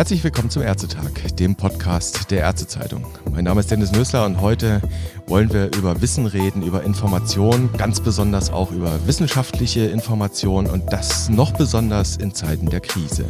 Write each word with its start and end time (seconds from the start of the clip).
Herzlich 0.00 0.24
willkommen 0.24 0.48
zum 0.48 0.62
Ärztetag, 0.62 1.10
dem 1.38 1.54
Podcast 1.54 2.30
der 2.30 2.40
Ärztezeitung. 2.40 3.04
Mein 3.32 3.44
Name 3.44 3.60
ist 3.60 3.70
Dennis 3.70 3.92
Nösler 3.92 4.24
und 4.24 4.40
heute 4.40 4.80
wollen 5.26 5.52
wir 5.52 5.66
über 5.76 6.00
Wissen 6.00 6.24
reden, 6.24 6.62
über 6.62 6.84
Information, 6.84 7.68
ganz 7.76 8.00
besonders 8.00 8.50
auch 8.50 8.72
über 8.72 9.06
wissenschaftliche 9.06 9.80
Information 9.80 10.68
und 10.68 10.90
das 10.90 11.28
noch 11.28 11.52
besonders 11.52 12.16
in 12.16 12.32
Zeiten 12.34 12.70
der 12.70 12.80
Krise. 12.80 13.26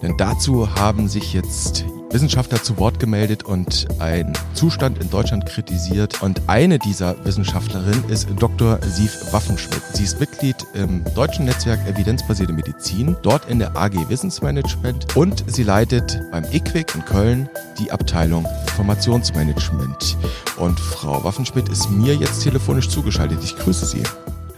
Denn 0.00 0.16
dazu 0.16 0.74
haben 0.76 1.08
sich 1.08 1.34
jetzt 1.34 1.84
Wissenschaftler 2.10 2.62
zu 2.62 2.78
Wort 2.78 2.98
gemeldet 3.00 3.44
und 3.44 3.86
einen 3.98 4.32
Zustand 4.54 4.98
in 4.98 5.10
Deutschland 5.10 5.46
kritisiert. 5.46 6.22
Und 6.22 6.42
eine 6.46 6.78
dieser 6.78 7.22
Wissenschaftlerinnen 7.24 8.08
ist 8.08 8.28
Dr. 8.38 8.78
Sief 8.82 9.32
Waffenschmidt. 9.32 9.82
Sie 9.92 10.04
ist 10.04 10.20
Mitglied 10.20 10.56
im 10.74 11.04
deutschen 11.14 11.44
Netzwerk 11.44 11.86
Evidenzbasierte 11.86 12.52
Medizin, 12.52 13.16
dort 13.22 13.48
in 13.48 13.58
der 13.58 13.76
AG 13.76 14.08
Wissensmanagement 14.08 15.16
und 15.16 15.44
sie 15.46 15.62
leitet 15.62 16.20
beim 16.30 16.44
IQWIC 16.44 16.94
in 16.94 17.04
Köln 17.04 17.48
die 17.78 17.90
Abteilung 17.90 18.46
Informationsmanagement. 18.68 20.16
Und 20.56 20.80
Frau 20.80 21.22
Waffenschmidt 21.24 21.68
ist 21.68 21.90
mir 21.90 22.14
jetzt 22.14 22.42
telefonisch 22.42 22.88
zugeschaltet. 22.88 23.38
Ich 23.42 23.56
grüße 23.56 23.86
Sie. 23.86 24.02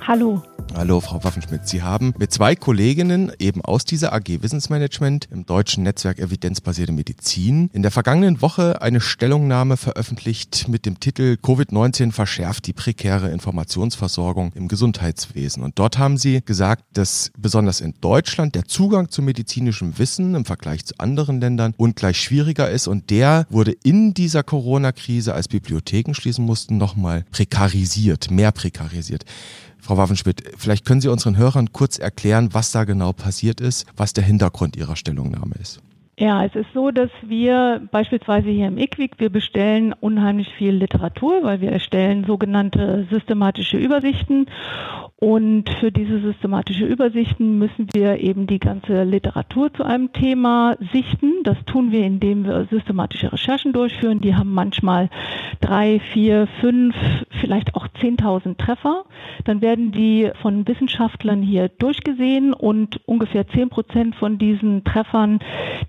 Hallo. 0.06 0.42
Hallo, 0.74 1.00
Frau 1.00 1.22
Waffenschmidt. 1.24 1.66
Sie 1.66 1.82
haben 1.82 2.14
mit 2.18 2.32
zwei 2.32 2.54
Kolleginnen 2.54 3.32
eben 3.38 3.60
aus 3.60 3.84
dieser 3.84 4.12
AG 4.12 4.40
Wissensmanagement 4.40 5.28
im 5.30 5.44
deutschen 5.44 5.82
Netzwerk 5.82 6.18
Evidenzbasierte 6.18 6.92
Medizin 6.92 7.68
in 7.72 7.82
der 7.82 7.90
vergangenen 7.90 8.40
Woche 8.40 8.80
eine 8.80 9.00
Stellungnahme 9.00 9.76
veröffentlicht 9.76 10.68
mit 10.68 10.86
dem 10.86 11.00
Titel 11.00 11.36
Covid-19 11.42 12.12
verschärft 12.12 12.66
die 12.66 12.72
prekäre 12.72 13.30
Informationsversorgung 13.30 14.52
im 14.54 14.68
Gesundheitswesen. 14.68 15.64
Und 15.64 15.78
dort 15.78 15.98
haben 15.98 16.16
Sie 16.16 16.40
gesagt, 16.44 16.84
dass 16.92 17.32
besonders 17.36 17.80
in 17.80 17.94
Deutschland 18.00 18.54
der 18.54 18.64
Zugang 18.64 19.10
zu 19.10 19.22
medizinischem 19.22 19.98
Wissen 19.98 20.34
im 20.34 20.44
Vergleich 20.44 20.86
zu 20.86 20.94
anderen 20.98 21.40
Ländern 21.40 21.74
ungleich 21.76 22.20
schwieriger 22.20 22.70
ist. 22.70 22.86
Und 22.86 23.10
der 23.10 23.46
wurde 23.50 23.72
in 23.82 24.14
dieser 24.14 24.44
Corona-Krise, 24.44 25.34
als 25.34 25.48
Bibliotheken 25.48 26.14
schließen 26.14 26.44
mussten, 26.44 26.78
nochmal 26.78 27.24
prekarisiert, 27.32 28.30
mehr 28.30 28.52
prekarisiert. 28.52 29.24
Frau 29.82 29.96
Waffenschmidt, 29.96 30.42
vielleicht 30.56 30.84
können 30.84 31.00
Sie 31.00 31.08
unseren 31.08 31.36
Hörern 31.36 31.72
kurz 31.72 31.98
erklären, 31.98 32.50
was 32.52 32.72
da 32.72 32.84
genau 32.84 33.12
passiert 33.12 33.60
ist, 33.60 33.86
was 33.96 34.12
der 34.12 34.24
Hintergrund 34.24 34.76
Ihrer 34.76 34.96
Stellungnahme 34.96 35.54
ist. 35.60 35.80
Ja, 36.20 36.44
es 36.44 36.54
ist 36.54 36.66
so, 36.74 36.90
dass 36.90 37.08
wir 37.22 37.80
beispielsweise 37.90 38.50
hier 38.50 38.68
im 38.68 38.76
IQWIC, 38.76 39.12
wir 39.16 39.30
bestellen 39.30 39.94
unheimlich 40.00 40.52
viel 40.52 40.72
Literatur, 40.72 41.42
weil 41.44 41.62
wir 41.62 41.72
erstellen 41.72 42.24
sogenannte 42.26 43.06
systematische 43.10 43.78
Übersichten 43.78 44.46
und 45.20 45.68
für 45.80 45.92
diese 45.92 46.18
systematische 46.18 46.86
Übersichten 46.86 47.58
müssen 47.58 47.88
wir 47.92 48.20
eben 48.20 48.46
die 48.46 48.58
ganze 48.58 49.04
Literatur 49.04 49.70
zu 49.70 49.84
einem 49.84 50.14
Thema 50.14 50.78
sichten. 50.92 51.42
Das 51.44 51.58
tun 51.66 51.92
wir, 51.92 52.06
indem 52.06 52.46
wir 52.46 52.66
systematische 52.70 53.30
Recherchen 53.30 53.74
durchführen. 53.74 54.22
Die 54.22 54.34
haben 54.34 54.54
manchmal 54.54 55.10
drei, 55.60 56.00
vier, 56.14 56.48
fünf, 56.62 56.96
vielleicht 57.38 57.74
auch 57.74 57.86
10.000 57.86 58.56
Treffer. 58.56 59.04
Dann 59.44 59.60
werden 59.60 59.92
die 59.92 60.30
von 60.40 60.66
Wissenschaftlern 60.66 61.42
hier 61.42 61.68
durchgesehen 61.68 62.54
und 62.54 63.06
ungefähr 63.06 63.46
10 63.46 63.68
Prozent 63.68 64.16
von 64.16 64.38
diesen 64.38 64.84
Treffern, 64.84 65.40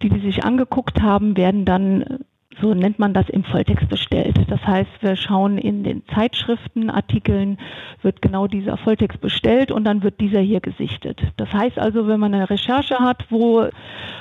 die 0.02 0.10
die 0.22 0.28
sich 0.28 0.44
angeguckt 0.44 1.02
haben, 1.02 1.36
werden 1.36 1.66
dann 1.66 2.24
so 2.60 2.74
nennt 2.74 3.00
man 3.00 3.14
das 3.14 3.30
im 3.30 3.44
Volltext 3.44 3.90
bestellt. 3.90 4.38
Das 4.48 4.62
heißt, 4.66 4.90
wir 5.02 5.16
schauen 5.16 5.58
in 5.58 5.84
den 5.84 6.04
Zeitschriftenartikeln, 6.14 7.58
wird 8.02 8.22
genau 8.22 8.48
dieser 8.48 8.78
Volltext 8.78 9.22
bestellt 9.22 9.72
und 9.72 9.84
dann 9.84 10.04
wird 10.04 10.20
dieser 10.20 10.42
hier 10.42 10.60
gesichtet. 10.60 11.20
Das 11.38 11.52
heißt 11.54 11.80
also, 11.80 12.08
wenn 12.08 12.20
man 12.20 12.34
eine 12.34 12.50
Recherche 12.50 13.00
hat, 13.00 13.26
wo 13.30 13.66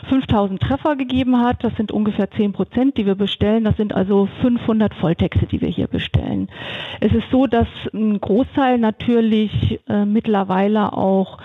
5000 0.08 0.60
Treffer 0.60 0.96
gegeben 0.96 1.38
hat, 1.40 1.62
das 1.64 1.74
sind 1.76 1.92
ungefähr 1.92 2.30
10 2.30 2.52
Prozent, 2.52 2.96
die 2.96 3.06
wir 3.06 3.14
bestellen, 3.14 3.64
das 3.64 3.76
sind 3.76 3.94
also 3.94 4.28
500 4.40 4.94
Volltexte, 4.94 5.46
die 5.46 5.60
wir 5.60 5.68
hier 5.68 5.88
bestellen. 5.88 6.48
Es 7.00 7.12
ist 7.12 7.30
so, 7.30 7.46
dass 7.46 7.68
ein 7.92 8.20
Großteil 8.20 8.78
natürlich 8.78 9.80
äh, 9.88 10.04
mittlerweile 10.04 10.92
auch 10.92 11.38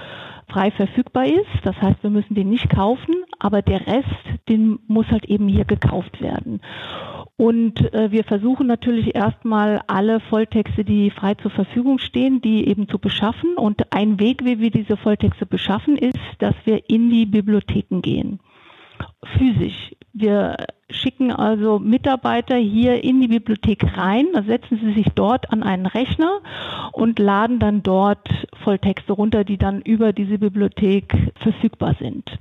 frei 0.47 0.71
verfügbar 0.71 1.25
ist. 1.25 1.45
Das 1.63 1.75
heißt, 1.81 2.03
wir 2.03 2.09
müssen 2.09 2.35
den 2.35 2.49
nicht 2.49 2.69
kaufen, 2.69 3.15
aber 3.39 3.61
der 3.61 3.85
Rest, 3.87 4.07
den 4.49 4.79
muss 4.87 5.07
halt 5.07 5.25
eben 5.25 5.47
hier 5.47 5.65
gekauft 5.65 6.21
werden. 6.21 6.61
Und 7.37 7.93
äh, 7.93 8.11
wir 8.11 8.23
versuchen 8.23 8.67
natürlich 8.67 9.13
erstmal 9.13 9.81
alle 9.87 10.21
Volltexte, 10.21 10.85
die 10.85 11.09
frei 11.09 11.33
zur 11.33 11.51
Verfügung 11.51 11.99
stehen, 11.99 12.41
die 12.41 12.67
eben 12.67 12.87
zu 12.87 12.97
beschaffen. 12.97 13.55
Und 13.55 13.93
ein 13.93 14.19
Weg, 14.19 14.45
wie 14.45 14.59
wir 14.59 14.71
diese 14.71 14.95
Volltexte 14.95 15.45
beschaffen, 15.45 15.97
ist, 15.97 16.17
dass 16.39 16.55
wir 16.63 16.89
in 16.89 17.09
die 17.09 17.25
Bibliotheken 17.25 17.99
gehen. 18.01 18.39
Physisch. 19.37 19.95
Wir 20.13 20.55
schicken 20.89 21.31
also 21.31 21.79
Mitarbeiter 21.79 22.55
hier 22.55 23.03
in 23.03 23.19
die 23.19 23.27
Bibliothek 23.27 23.97
rein, 23.97 24.27
da 24.33 24.43
setzen 24.43 24.79
sie 24.81 24.93
sich 24.93 25.07
dort 25.13 25.51
an 25.51 25.63
einen 25.63 25.85
Rechner 25.85 26.39
und 26.93 27.19
laden 27.19 27.59
dann 27.59 27.83
dort 27.83 28.29
Volltexte 28.63 29.13
runter, 29.13 29.43
die 29.43 29.57
dann 29.57 29.81
über 29.81 30.13
diese 30.13 30.37
Bibliothek 30.37 31.33
verfügbar 31.41 31.95
sind. 31.99 32.37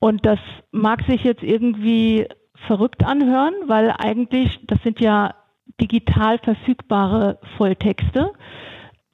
Und 0.00 0.24
das 0.26 0.38
mag 0.72 1.02
sich 1.06 1.22
jetzt 1.22 1.42
irgendwie 1.42 2.26
verrückt 2.66 3.04
anhören, 3.04 3.54
weil 3.66 3.94
eigentlich, 3.96 4.58
das 4.66 4.82
sind 4.82 5.00
ja 5.00 5.34
digital 5.80 6.38
verfügbare 6.38 7.38
Volltexte. 7.56 8.32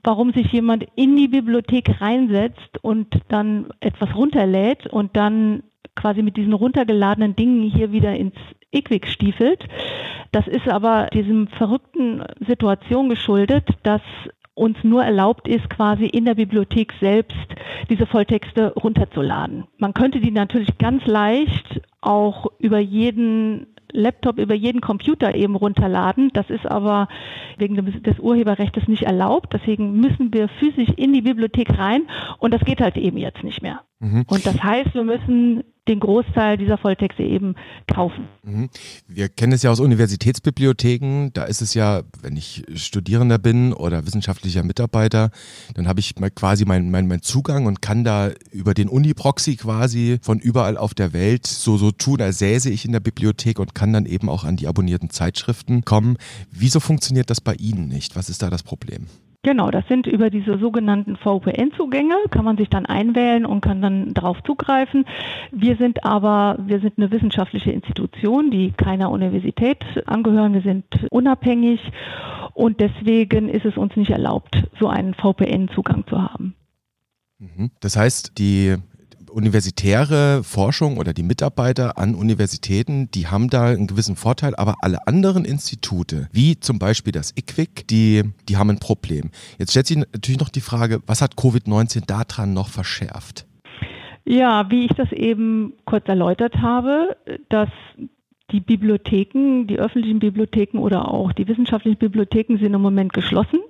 Warum 0.03 0.33
sich 0.33 0.53
jemand 0.53 0.87
in 0.95 1.17
die 1.17 1.29
Bibliothek 1.29 2.01
reinsetzt 2.01 2.79
und 2.83 3.21
dann 3.29 3.67
etwas 3.81 4.15
runterlädt 4.15 4.87
und 4.87 5.17
dann 5.17 5.65
quasi 6.07 6.23
mit 6.23 6.37
diesen 6.37 6.53
runtergeladenen 6.53 7.35
Dingen 7.35 7.69
hier 7.69 7.91
wieder 7.91 8.15
ins 8.15 8.37
IQWIC 8.73 9.09
stiefelt. 9.09 9.67
Das 10.31 10.47
ist 10.47 10.69
aber 10.69 11.09
diesem 11.13 11.49
verrückten 11.49 12.23
Situation 12.47 13.09
geschuldet, 13.09 13.65
dass 13.83 14.03
uns 14.55 14.79
nur 14.85 15.03
erlaubt 15.03 15.49
ist, 15.49 15.69
quasi 15.69 16.07
in 16.07 16.25
der 16.25 16.37
Bibliothek 16.37 16.93
selbst 17.01 17.37
diese 17.91 18.07
Volltexte 18.07 18.73
runterzuladen. 18.75 19.65
Man 19.79 19.95
könnte 19.95 20.21
die 20.21 20.31
natürlich 20.31 20.79
ganz 20.79 21.05
leicht 21.07 21.83
auch 22.01 22.47
über 22.61 22.79
jeden 22.79 23.67
Laptop 23.93 24.39
über 24.39 24.55
jeden 24.55 24.81
Computer 24.81 25.35
eben 25.35 25.57
runterladen. 25.57 26.31
Das 26.33 26.51
ist 26.51 26.67
aber 26.67 27.09
wegen 27.57 27.77
des 28.03 28.21
Urheberrechts 28.21 28.87
nicht 28.89 29.05
erlaubt. 29.05 29.53
Deswegen 29.53 30.01
müssen 30.01 30.33
wir 30.33 30.49
physisch 30.49 30.91
in 30.97 31.13
die 31.13 31.23
Bibliothek 31.23 31.79
rein 31.79 32.03
und 32.39 32.53
das 32.53 32.65
geht 32.65 32.81
halt 32.81 32.97
eben 32.97 33.17
jetzt 33.17 33.43
nicht 33.43 33.63
mehr. 33.63 33.81
Mhm. 33.99 34.25
Und 34.27 34.47
das 34.47 34.63
heißt, 34.63 34.95
wir 34.95 35.05
müssen 35.05 35.65
den 35.89 36.01
Großteil 36.01 36.57
dieser 36.57 36.79
Volltexte 36.79 37.23
eben 37.23 37.55
kaufen. 37.87 38.29
Mhm. 38.43 38.69
Wir 39.07 39.29
kennen 39.29 39.53
es 39.53 39.63
ja 39.63 39.71
aus 39.71 39.81
Universitätsbibliotheken. 39.81 41.31
Da 41.33 41.45
ist 41.45 41.63
es 41.63 41.75
ja, 41.75 42.03
wenn 42.21 42.37
ich 42.37 42.65
Studierender 42.75 43.39
bin 43.39 43.73
oder 43.73 44.05
wissenschaftlicher 44.05 44.65
Mitarbeiter, 44.65 45.31
dann 45.75 45.87
habe 45.87 46.01
ich 46.01 46.15
quasi 46.35 46.65
meinen 46.65 46.91
mein, 46.91 47.07
mein 47.07 47.23
Zugang 47.23 47.67
und 47.67 47.83
kann 47.83 48.05
da 48.05 48.31
über 48.51 48.75
den 48.75 48.89
Uni-Proxy 48.89 49.57
quasi 49.57 50.19
von 50.23 50.41
überall 50.41 50.77
auf 50.77 50.93
der 50.93 51.13
Welt 51.13 51.47
so, 51.47 51.77
so 51.77 51.93
tun, 51.93 52.21
als 52.21 52.39
säße 52.39 52.69
ich 52.69 52.85
in 52.85 52.93
der 52.93 53.01
Bibliothek 53.01 53.59
und 53.61 53.75
kann 53.75 53.93
dann 53.93 54.07
eben 54.07 54.29
auch 54.29 54.45
an 54.45 54.57
die 54.57 54.67
abonnierten 54.67 55.11
Zeitschriften 55.11 55.85
kommen. 55.85 56.17
Wieso 56.51 56.81
funktioniert 56.81 57.31
das 57.31 57.41
bei 57.41 57.55
Ihnen 57.55 57.89
nicht? 57.89 58.17
Was 58.17 58.29
ist 58.29 58.43
da 58.43 58.51
das 58.51 58.65
Problem? 58.65 59.07
Genau, 59.47 59.71
das 59.71 59.87
sind 59.87 60.09
über 60.09 60.29
diese 60.29 60.59
sogenannten 60.59 61.15
VPN-Zugänge, 61.15 62.17
kann 62.33 62.45
man 62.45 62.57
sich 62.57 62.69
dann 62.69 62.85
einwählen 62.85 63.47
und 63.47 63.61
kann 63.61 63.81
dann 63.81 64.13
darauf 64.13 64.43
zugreifen. 64.43 65.05
Wir 65.53 65.77
sind 65.77 66.05
aber, 66.05 66.57
wir 66.67 66.81
sind 66.81 66.95
eine 66.99 67.13
wissenschaftliche 67.13 67.71
Institution, 67.71 68.51
die 68.51 68.73
keiner 68.73 69.09
Universität 69.09 69.85
angehören. 70.07 70.53
Wir 70.53 70.63
sind 70.63 70.85
unabhängig 71.13 71.81
und 72.55 72.81
deswegen 72.81 73.49
ist 73.49 73.65
es 73.65 73.77
uns 73.77 73.95
nicht 73.95 74.11
erlaubt, 74.11 74.65
so 74.81 74.89
einen 74.89 75.15
VPN-Zugang 75.15 76.09
zu 76.09 76.21
haben. 76.21 76.57
Mhm. 77.39 77.71
Das 77.79 77.97
heißt, 77.97 78.39
die 78.39 78.75
universitäre 79.37 80.43
Forschung 80.43 80.97
oder 80.97 81.13
die 81.13 81.23
Mitarbeiter 81.23 81.99
an 81.99 82.15
Universitäten, 82.15 83.11
die 83.11 83.27
haben 83.27 83.51
da 83.51 83.67
einen 83.67 83.87
gewissen 83.87 84.17
Vorteil, 84.17 84.57
aber 84.57 84.77
alle 84.81 85.07
anderen 85.07 85.45
Institute, 85.45 86.29
wie 86.33 86.59
zum 86.59 86.79
Beispiel 86.79 87.13
das 87.13 87.35
IQWIC, 87.37 87.87
die, 87.87 88.23
die 88.49 88.57
haben 88.57 88.71
ein 88.71 88.79
Problem. 88.79 89.31
Jetzt 89.59 89.73
stellt 89.73 89.87
sich 89.87 89.99
natürlich 89.99 90.41
noch 90.41 90.49
die 90.49 90.63
Frage, 90.63 91.01
was 91.07 91.21
hat 91.21 91.35
Covid-19 91.35 92.07
daran 92.07 92.55
noch 92.55 92.69
verschärft? 92.69 93.47
Ja, 94.25 94.71
wie 94.71 94.87
ich 94.87 94.93
das 94.95 95.13
eben 95.13 95.75
kurz 95.85 96.09
erläutert 96.09 96.57
habe, 96.57 97.17
dass 97.51 97.69
die 98.51 98.61
Bibliotheken, 98.61 99.67
die 99.67 99.79
öffentlichen 99.79 100.19
Bibliotheken 100.19 100.79
oder 100.79 101.13
auch 101.13 101.33
die 101.33 101.47
wissenschaftlichen 101.47 101.99
Bibliotheken 101.99 102.57
sind 102.59 102.73
im 102.73 102.81
Moment 102.81 103.13
geschlossen. 103.13 103.61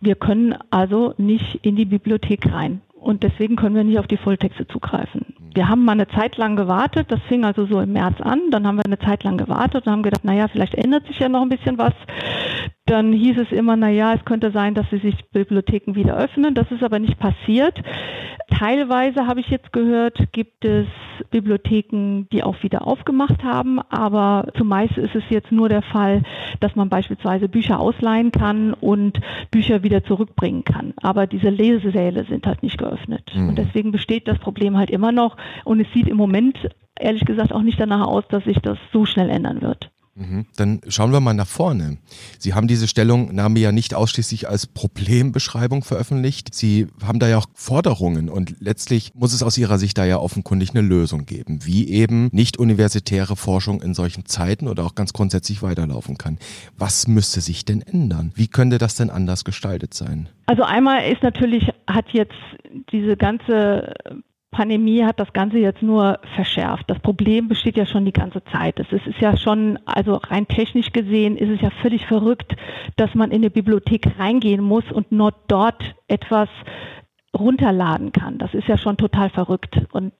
Wir 0.00 0.14
können 0.14 0.54
also 0.70 1.14
nicht 1.18 1.60
in 1.62 1.76
die 1.76 1.84
Bibliothek 1.84 2.50
rein 2.50 2.80
und 3.04 3.22
deswegen 3.22 3.56
können 3.56 3.76
wir 3.76 3.84
nicht 3.84 3.98
auf 3.98 4.06
die 4.06 4.16
Volltexte 4.16 4.66
zugreifen. 4.66 5.34
Wir 5.54 5.68
haben 5.68 5.84
mal 5.84 5.92
eine 5.92 6.08
Zeit 6.08 6.36
lang 6.36 6.56
gewartet, 6.56 7.12
das 7.12 7.20
fing 7.28 7.44
also 7.44 7.66
so 7.66 7.80
im 7.80 7.92
März 7.92 8.20
an, 8.20 8.40
dann 8.50 8.66
haben 8.66 8.76
wir 8.76 8.84
eine 8.86 8.98
Zeit 8.98 9.22
lang 9.22 9.36
gewartet 9.36 9.86
und 9.86 9.92
haben 9.92 10.02
gedacht, 10.02 10.24
naja, 10.24 10.48
vielleicht 10.48 10.74
ändert 10.74 11.06
sich 11.06 11.18
ja 11.18 11.28
noch 11.28 11.42
ein 11.42 11.50
bisschen 11.50 11.78
was. 11.78 11.92
Dann 12.86 13.12
hieß 13.12 13.38
es 13.38 13.52
immer, 13.52 13.76
naja, 13.76 14.14
es 14.14 14.24
könnte 14.24 14.50
sein, 14.50 14.74
dass 14.74 14.88
sie 14.90 14.98
sich 14.98 15.14
Bibliotheken 15.30 15.94
wieder 15.94 16.16
öffnen. 16.16 16.54
Das 16.54 16.70
ist 16.70 16.82
aber 16.82 16.98
nicht 16.98 17.18
passiert. 17.18 17.78
Teilweise 18.58 19.26
habe 19.26 19.40
ich 19.40 19.48
jetzt 19.48 19.72
gehört, 19.72 20.16
gibt 20.32 20.64
es 20.64 20.86
Bibliotheken, 21.30 22.26
die 22.30 22.44
auch 22.44 22.62
wieder 22.62 22.86
aufgemacht 22.86 23.42
haben, 23.42 23.80
aber 23.90 24.46
zumeist 24.56 24.96
ist 24.96 25.14
es 25.14 25.24
jetzt 25.28 25.50
nur 25.50 25.68
der 25.68 25.82
Fall, 25.82 26.22
dass 26.60 26.76
man 26.76 26.88
beispielsweise 26.88 27.48
Bücher 27.48 27.80
ausleihen 27.80 28.30
kann 28.30 28.72
und 28.72 29.20
Bücher 29.50 29.82
wieder 29.82 30.04
zurückbringen 30.04 30.64
kann. 30.64 30.94
Aber 31.02 31.26
diese 31.26 31.50
Lesesäle 31.50 32.24
sind 32.26 32.46
halt 32.46 32.62
nicht 32.62 32.78
geöffnet. 32.78 33.28
Mhm. 33.34 33.50
Und 33.50 33.58
deswegen 33.58 33.90
besteht 33.90 34.28
das 34.28 34.38
Problem 34.38 34.76
halt 34.76 34.90
immer 34.90 35.10
noch 35.10 35.36
und 35.64 35.80
es 35.80 35.92
sieht 35.92 36.06
im 36.06 36.16
Moment 36.16 36.56
ehrlich 36.98 37.24
gesagt 37.24 37.52
auch 37.52 37.62
nicht 37.62 37.80
danach 37.80 38.06
aus, 38.06 38.24
dass 38.28 38.44
sich 38.44 38.58
das 38.60 38.78
so 38.92 39.04
schnell 39.04 39.30
ändern 39.30 39.62
wird. 39.62 39.90
Mhm. 40.16 40.46
Dann 40.56 40.80
schauen 40.88 41.12
wir 41.12 41.20
mal 41.20 41.34
nach 41.34 41.46
vorne. 41.46 41.98
Sie 42.38 42.54
haben 42.54 42.68
diese 42.68 42.86
Stellungnahme 42.86 43.58
ja 43.58 43.72
nicht 43.72 43.94
ausschließlich 43.94 44.48
als 44.48 44.66
Problembeschreibung 44.66 45.82
veröffentlicht. 45.82 46.54
Sie 46.54 46.86
haben 47.04 47.18
da 47.18 47.28
ja 47.28 47.38
auch 47.38 47.46
Forderungen 47.54 48.28
und 48.28 48.56
letztlich 48.60 49.12
muss 49.14 49.32
es 49.32 49.42
aus 49.42 49.58
Ihrer 49.58 49.78
Sicht 49.78 49.98
da 49.98 50.04
ja 50.04 50.18
offenkundig 50.18 50.70
eine 50.70 50.82
Lösung 50.82 51.26
geben, 51.26 51.60
wie 51.64 51.88
eben 51.88 52.28
nicht 52.32 52.58
universitäre 52.58 53.36
Forschung 53.36 53.82
in 53.82 53.94
solchen 53.94 54.26
Zeiten 54.26 54.68
oder 54.68 54.84
auch 54.84 54.94
ganz 54.94 55.12
grundsätzlich 55.12 55.62
weiterlaufen 55.62 56.16
kann. 56.16 56.38
Was 56.78 57.08
müsste 57.08 57.40
sich 57.40 57.64
denn 57.64 57.82
ändern? 57.82 58.32
Wie 58.34 58.48
könnte 58.48 58.78
das 58.78 58.94
denn 58.94 59.10
anders 59.10 59.44
gestaltet 59.44 59.94
sein? 59.94 60.28
Also 60.46 60.62
einmal 60.62 61.10
ist 61.10 61.22
natürlich, 61.22 61.64
hat 61.88 62.06
jetzt 62.12 62.34
diese 62.92 63.16
ganze 63.16 63.94
Pandemie 64.54 65.04
hat 65.04 65.18
das 65.18 65.32
Ganze 65.32 65.58
jetzt 65.58 65.82
nur 65.82 66.20
verschärft. 66.36 66.88
Das 66.88 67.00
Problem 67.00 67.48
besteht 67.48 67.76
ja 67.76 67.86
schon 67.86 68.04
die 68.04 68.12
ganze 68.12 68.42
Zeit. 68.44 68.78
Es 68.78 68.90
ist 68.92 69.20
ja 69.20 69.36
schon, 69.36 69.80
also 69.84 70.14
rein 70.14 70.46
technisch 70.46 70.92
gesehen, 70.92 71.36
ist 71.36 71.50
es 71.50 71.60
ja 71.60 71.70
völlig 71.82 72.06
verrückt, 72.06 72.54
dass 72.96 73.14
man 73.14 73.32
in 73.32 73.38
eine 73.38 73.50
Bibliothek 73.50 74.16
reingehen 74.16 74.62
muss 74.62 74.84
und 74.92 75.10
nur 75.10 75.34
dort 75.48 75.82
etwas 76.06 76.48
runterladen 77.36 78.12
kann. 78.12 78.38
Das 78.38 78.54
ist 78.54 78.68
ja 78.68 78.78
schon 78.78 78.96
total 78.96 79.28
verrückt 79.28 79.80
und 79.90 80.12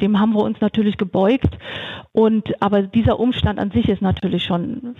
dem 0.00 0.20
haben 0.20 0.34
wir 0.34 0.44
uns 0.44 0.60
natürlich 0.60 0.96
gebeugt 0.96 1.58
und 2.12 2.62
aber 2.62 2.82
dieser 2.82 3.18
Umstand 3.18 3.58
an 3.58 3.72
sich 3.72 3.88
ist 3.88 4.02
natürlich 4.02 4.44
schon 4.44 4.94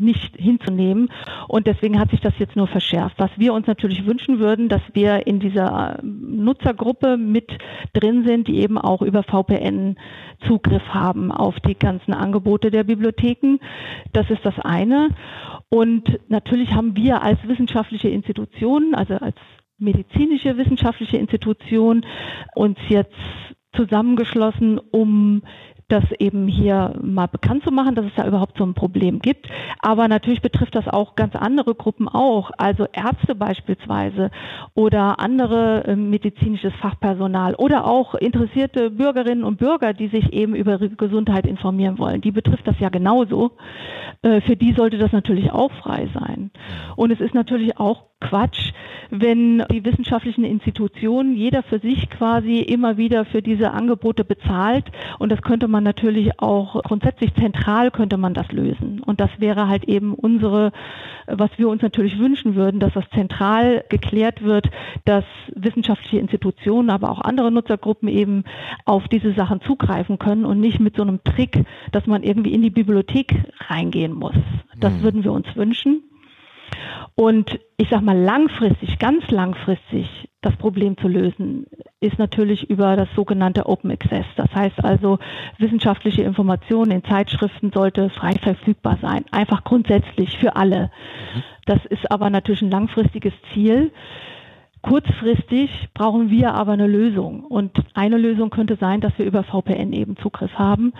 nicht 0.00 0.36
hinzunehmen. 0.36 1.10
Und 1.48 1.66
deswegen 1.66 1.98
hat 1.98 2.10
sich 2.10 2.20
das 2.20 2.34
jetzt 2.38 2.56
nur 2.56 2.66
verschärft. 2.66 3.16
Was 3.18 3.30
wir 3.36 3.52
uns 3.52 3.66
natürlich 3.66 4.06
wünschen 4.06 4.38
würden, 4.38 4.68
dass 4.68 4.82
wir 4.92 5.26
in 5.26 5.40
dieser 5.40 5.98
Nutzergruppe 6.02 7.16
mit 7.16 7.50
drin 7.92 8.24
sind, 8.24 8.48
die 8.48 8.60
eben 8.60 8.78
auch 8.78 9.02
über 9.02 9.22
VPN 9.22 9.96
Zugriff 10.46 10.86
haben 10.88 11.30
auf 11.32 11.58
die 11.60 11.78
ganzen 11.78 12.12
Angebote 12.12 12.70
der 12.70 12.84
Bibliotheken. 12.84 13.58
Das 14.12 14.30
ist 14.30 14.44
das 14.44 14.58
eine. 14.58 15.08
Und 15.68 16.20
natürlich 16.28 16.72
haben 16.72 16.96
wir 16.96 17.22
als 17.22 17.38
wissenschaftliche 17.46 18.08
Institution, 18.08 18.94
also 18.94 19.14
als 19.14 19.36
medizinische 19.78 20.56
wissenschaftliche 20.56 21.16
Institution, 21.16 22.06
uns 22.54 22.78
jetzt 22.88 23.14
zusammengeschlossen, 23.74 24.78
um 24.78 25.42
das 25.88 26.04
eben 26.18 26.48
hier 26.48 26.94
mal 27.02 27.26
bekannt 27.26 27.64
zu 27.64 27.70
machen, 27.70 27.94
dass 27.94 28.06
es 28.06 28.14
da 28.16 28.26
überhaupt 28.26 28.56
so 28.58 28.64
ein 28.64 28.74
Problem 28.74 29.20
gibt. 29.20 29.48
Aber 29.80 30.08
natürlich 30.08 30.40
betrifft 30.40 30.74
das 30.74 30.88
auch 30.88 31.14
ganz 31.14 31.36
andere 31.36 31.74
Gruppen 31.74 32.08
auch, 32.08 32.50
also 32.56 32.86
Ärzte 32.92 33.34
beispielsweise 33.34 34.30
oder 34.74 35.20
andere 35.20 35.84
äh, 35.84 35.96
medizinisches 35.96 36.72
Fachpersonal 36.80 37.54
oder 37.54 37.86
auch 37.86 38.14
interessierte 38.14 38.90
Bürgerinnen 38.90 39.44
und 39.44 39.58
Bürger, 39.58 39.92
die 39.92 40.08
sich 40.08 40.32
eben 40.32 40.54
über 40.54 40.72
ihre 40.72 40.90
Gesundheit 40.90 41.46
informieren 41.46 41.98
wollen. 41.98 42.20
Die 42.20 42.32
betrifft 42.32 42.66
das 42.66 42.78
ja 42.80 42.88
genauso. 42.88 43.52
Äh, 44.22 44.40
für 44.40 44.56
die 44.56 44.72
sollte 44.72 44.98
das 44.98 45.12
natürlich 45.12 45.52
auch 45.52 45.70
frei 45.72 46.08
sein. 46.14 46.50
Und 46.96 47.10
es 47.10 47.20
ist 47.20 47.34
natürlich 47.34 47.78
auch 47.78 48.04
Quatsch, 48.20 48.72
wenn 49.10 49.64
die 49.70 49.84
wissenschaftlichen 49.84 50.44
Institutionen 50.44 51.36
jeder 51.36 51.62
für 51.62 51.78
sich 51.78 52.08
quasi 52.10 52.60
immer 52.60 52.96
wieder 52.96 53.24
für 53.24 53.42
diese 53.42 53.70
Angebote 53.72 54.24
bezahlt. 54.24 54.86
Und 55.18 55.30
das 55.30 55.42
könnte 55.42 55.68
man 55.68 55.84
natürlich 55.84 56.40
auch 56.40 56.82
grundsätzlich 56.82 57.34
zentral 57.34 57.90
könnte 57.90 58.16
man 58.16 58.34
das 58.34 58.50
lösen. 58.50 59.00
Und 59.00 59.20
das 59.20 59.30
wäre 59.38 59.68
halt 59.68 59.84
eben 59.84 60.14
unsere, 60.14 60.72
was 61.26 61.50
wir 61.56 61.68
uns 61.68 61.82
natürlich 61.82 62.18
wünschen 62.18 62.54
würden, 62.54 62.80
dass 62.80 62.94
das 62.94 63.04
zentral 63.14 63.84
geklärt 63.88 64.42
wird, 64.42 64.70
dass 65.04 65.24
wissenschaftliche 65.54 66.18
Institutionen, 66.18 66.90
aber 66.90 67.10
auch 67.10 67.20
andere 67.20 67.52
Nutzergruppen 67.52 68.08
eben 68.08 68.44
auf 68.84 69.06
diese 69.08 69.32
Sachen 69.34 69.60
zugreifen 69.60 70.18
können 70.18 70.44
und 70.44 70.60
nicht 70.60 70.80
mit 70.80 70.96
so 70.96 71.02
einem 71.02 71.22
Trick, 71.24 71.64
dass 71.92 72.06
man 72.06 72.22
irgendwie 72.22 72.54
in 72.54 72.62
die 72.62 72.70
Bibliothek 72.70 73.34
reingehen 73.68 74.12
muss. 74.12 74.34
Das 74.78 74.92
hm. 74.94 75.02
würden 75.02 75.24
wir 75.24 75.32
uns 75.32 75.46
wünschen. 75.54 76.02
Und 77.14 77.60
ich 77.76 77.88
sage 77.88 78.04
mal 78.04 78.18
langfristig, 78.18 78.98
ganz 78.98 79.30
langfristig 79.30 80.28
das 80.40 80.56
Problem 80.56 80.96
zu 80.98 81.08
lösen, 81.08 81.66
ist 82.00 82.18
natürlich 82.18 82.68
über 82.68 82.96
das 82.96 83.08
sogenannte 83.14 83.66
Open 83.66 83.90
Access. 83.90 84.26
Das 84.36 84.52
heißt 84.54 84.84
also, 84.84 85.18
wissenschaftliche 85.58 86.22
Informationen 86.22 86.90
in 86.90 87.04
Zeitschriften 87.04 87.70
sollte 87.72 88.10
frei 88.10 88.32
verfügbar 88.32 88.98
sein, 89.00 89.24
einfach 89.30 89.64
grundsätzlich 89.64 90.38
für 90.38 90.56
alle. 90.56 90.90
Mhm. 91.34 91.42
Das 91.66 91.84
ist 91.86 92.10
aber 92.10 92.30
natürlich 92.30 92.62
ein 92.62 92.70
langfristiges 92.70 93.32
Ziel. 93.52 93.92
Kurzfristig 94.84 95.88
brauchen 95.94 96.28
wir 96.28 96.52
aber 96.52 96.72
eine 96.72 96.86
Lösung. 96.86 97.44
Und 97.44 97.70
eine 97.94 98.18
Lösung 98.18 98.50
könnte 98.50 98.76
sein, 98.76 99.00
dass 99.00 99.16
wir 99.16 99.24
über 99.24 99.42
VPN 99.42 99.94
eben 99.94 100.18
Zugriff 100.18 100.52
haben. 100.58 100.92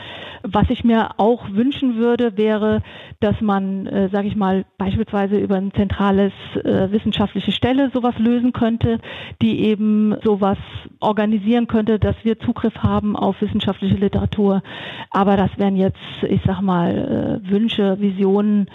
Was 0.42 0.70
ich 0.70 0.84
mir 0.84 1.10
auch 1.18 1.50
wünschen 1.50 1.96
würde, 1.96 2.38
wäre, 2.38 2.80
dass 3.20 3.38
man, 3.42 3.86
äh, 3.86 4.08
sage 4.08 4.26
ich 4.28 4.36
mal, 4.36 4.64
beispielsweise 4.78 5.36
über 5.36 5.56
ein 5.56 5.70
zentrales 5.74 6.32
äh, 6.64 6.90
wissenschaftliche 6.92 7.52
Stelle 7.52 7.90
sowas 7.92 8.18
lösen 8.18 8.54
könnte, 8.54 9.00
die 9.42 9.60
eben 9.66 10.16
sowas 10.24 10.56
organisieren 11.00 11.66
könnte, 11.66 11.98
dass 11.98 12.16
wir 12.22 12.38
Zugriff 12.38 12.78
haben 12.78 13.16
auf 13.16 13.38
wissenschaftliche 13.42 13.96
Literatur. 13.96 14.62
Aber 15.10 15.36
das 15.36 15.50
wären 15.58 15.76
jetzt, 15.76 15.98
ich 16.26 16.40
sag 16.46 16.62
mal, 16.62 17.42
äh, 17.44 17.50
Wünsche, 17.50 18.00
Visionen, 18.00 18.66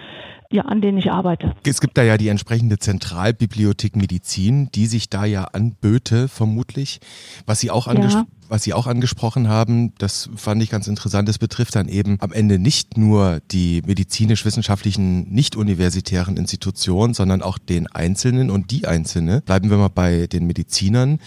ja, 0.52 0.64
an 0.64 0.82
denen 0.82 0.98
ich 0.98 1.12
arbeite. 1.12 1.56
Es 1.64 1.80
gibt 1.80 1.98
da 1.98 2.04
ja 2.04 2.18
die 2.18 2.28
entsprechende 2.28 2.80
Zentralbibliothek 2.80 3.96
Medizin, 3.96 4.70
die 4.74 4.88
sich 4.88 5.10
da 5.10 5.26
ja 5.26 5.44
anböte, 5.44 6.28
vermutlich. 6.28 7.00
Was 7.46 7.60
Sie 7.60 7.70
auch, 7.70 7.88
anges 7.88 8.14
ja. 8.14 8.26
was 8.48 8.64
Sie 8.64 8.74
auch 8.74 8.88
angesprochen 8.88 9.48
haben, 9.48 9.94
das 10.00 10.30
fand 10.36 10.64
ich 10.64 10.72
ganz 10.72 10.88
interessant, 10.88 11.30
das 11.30 11.38
betrifft 11.38 11.76
dann 11.76 11.88
eben 11.88 12.18
am 12.20 12.32
Ende 12.32 12.58
nicht 12.58 12.98
nur 12.98 13.42
die 13.52 13.84
medizinisch-wissenschaftlichen, 13.86 15.32
nicht-universitären 15.32 16.36
Institutionen, 16.36 17.14
sondern 17.14 17.44
auch 17.44 17.60
den 17.60 17.86
Einzelnen 17.86 18.50
und 18.50 18.72
die 18.72 18.88
Einzelne. 18.88 19.42
Bleiben 19.42 19.70
wir 19.70 19.78
mal 19.78 19.90
bei 19.90 20.26
den 20.26 20.48
Medizinern. 20.48 21.20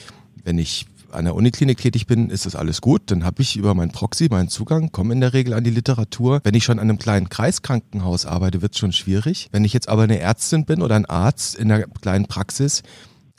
Wenn 0.44 0.58
ich 0.58 0.86
an 1.14 1.24
der 1.24 1.34
Uniklinik 1.34 1.78
tätig 1.78 2.06
bin, 2.06 2.30
ist 2.30 2.46
das 2.46 2.56
alles 2.56 2.80
gut. 2.80 3.02
Dann 3.06 3.24
habe 3.24 3.42
ich 3.42 3.56
über 3.56 3.74
mein 3.74 3.90
Proxy 3.90 4.28
meinen 4.30 4.48
Zugang, 4.48 4.92
komme 4.92 5.14
in 5.14 5.20
der 5.20 5.32
Regel 5.32 5.54
an 5.54 5.64
die 5.64 5.70
Literatur. 5.70 6.40
Wenn 6.44 6.54
ich 6.54 6.64
schon 6.64 6.78
an 6.78 6.88
einem 6.88 6.98
kleinen 6.98 7.28
Kreiskrankenhaus 7.28 8.26
arbeite, 8.26 8.62
wird 8.62 8.72
es 8.72 8.78
schon 8.78 8.92
schwierig. 8.92 9.48
Wenn 9.52 9.64
ich 9.64 9.72
jetzt 9.72 9.88
aber 9.88 10.02
eine 10.02 10.18
Ärztin 10.18 10.64
bin 10.64 10.82
oder 10.82 10.96
ein 10.96 11.06
Arzt 11.06 11.54
in 11.54 11.70
einer 11.70 11.84
kleinen 11.84 12.26
Praxis, 12.26 12.82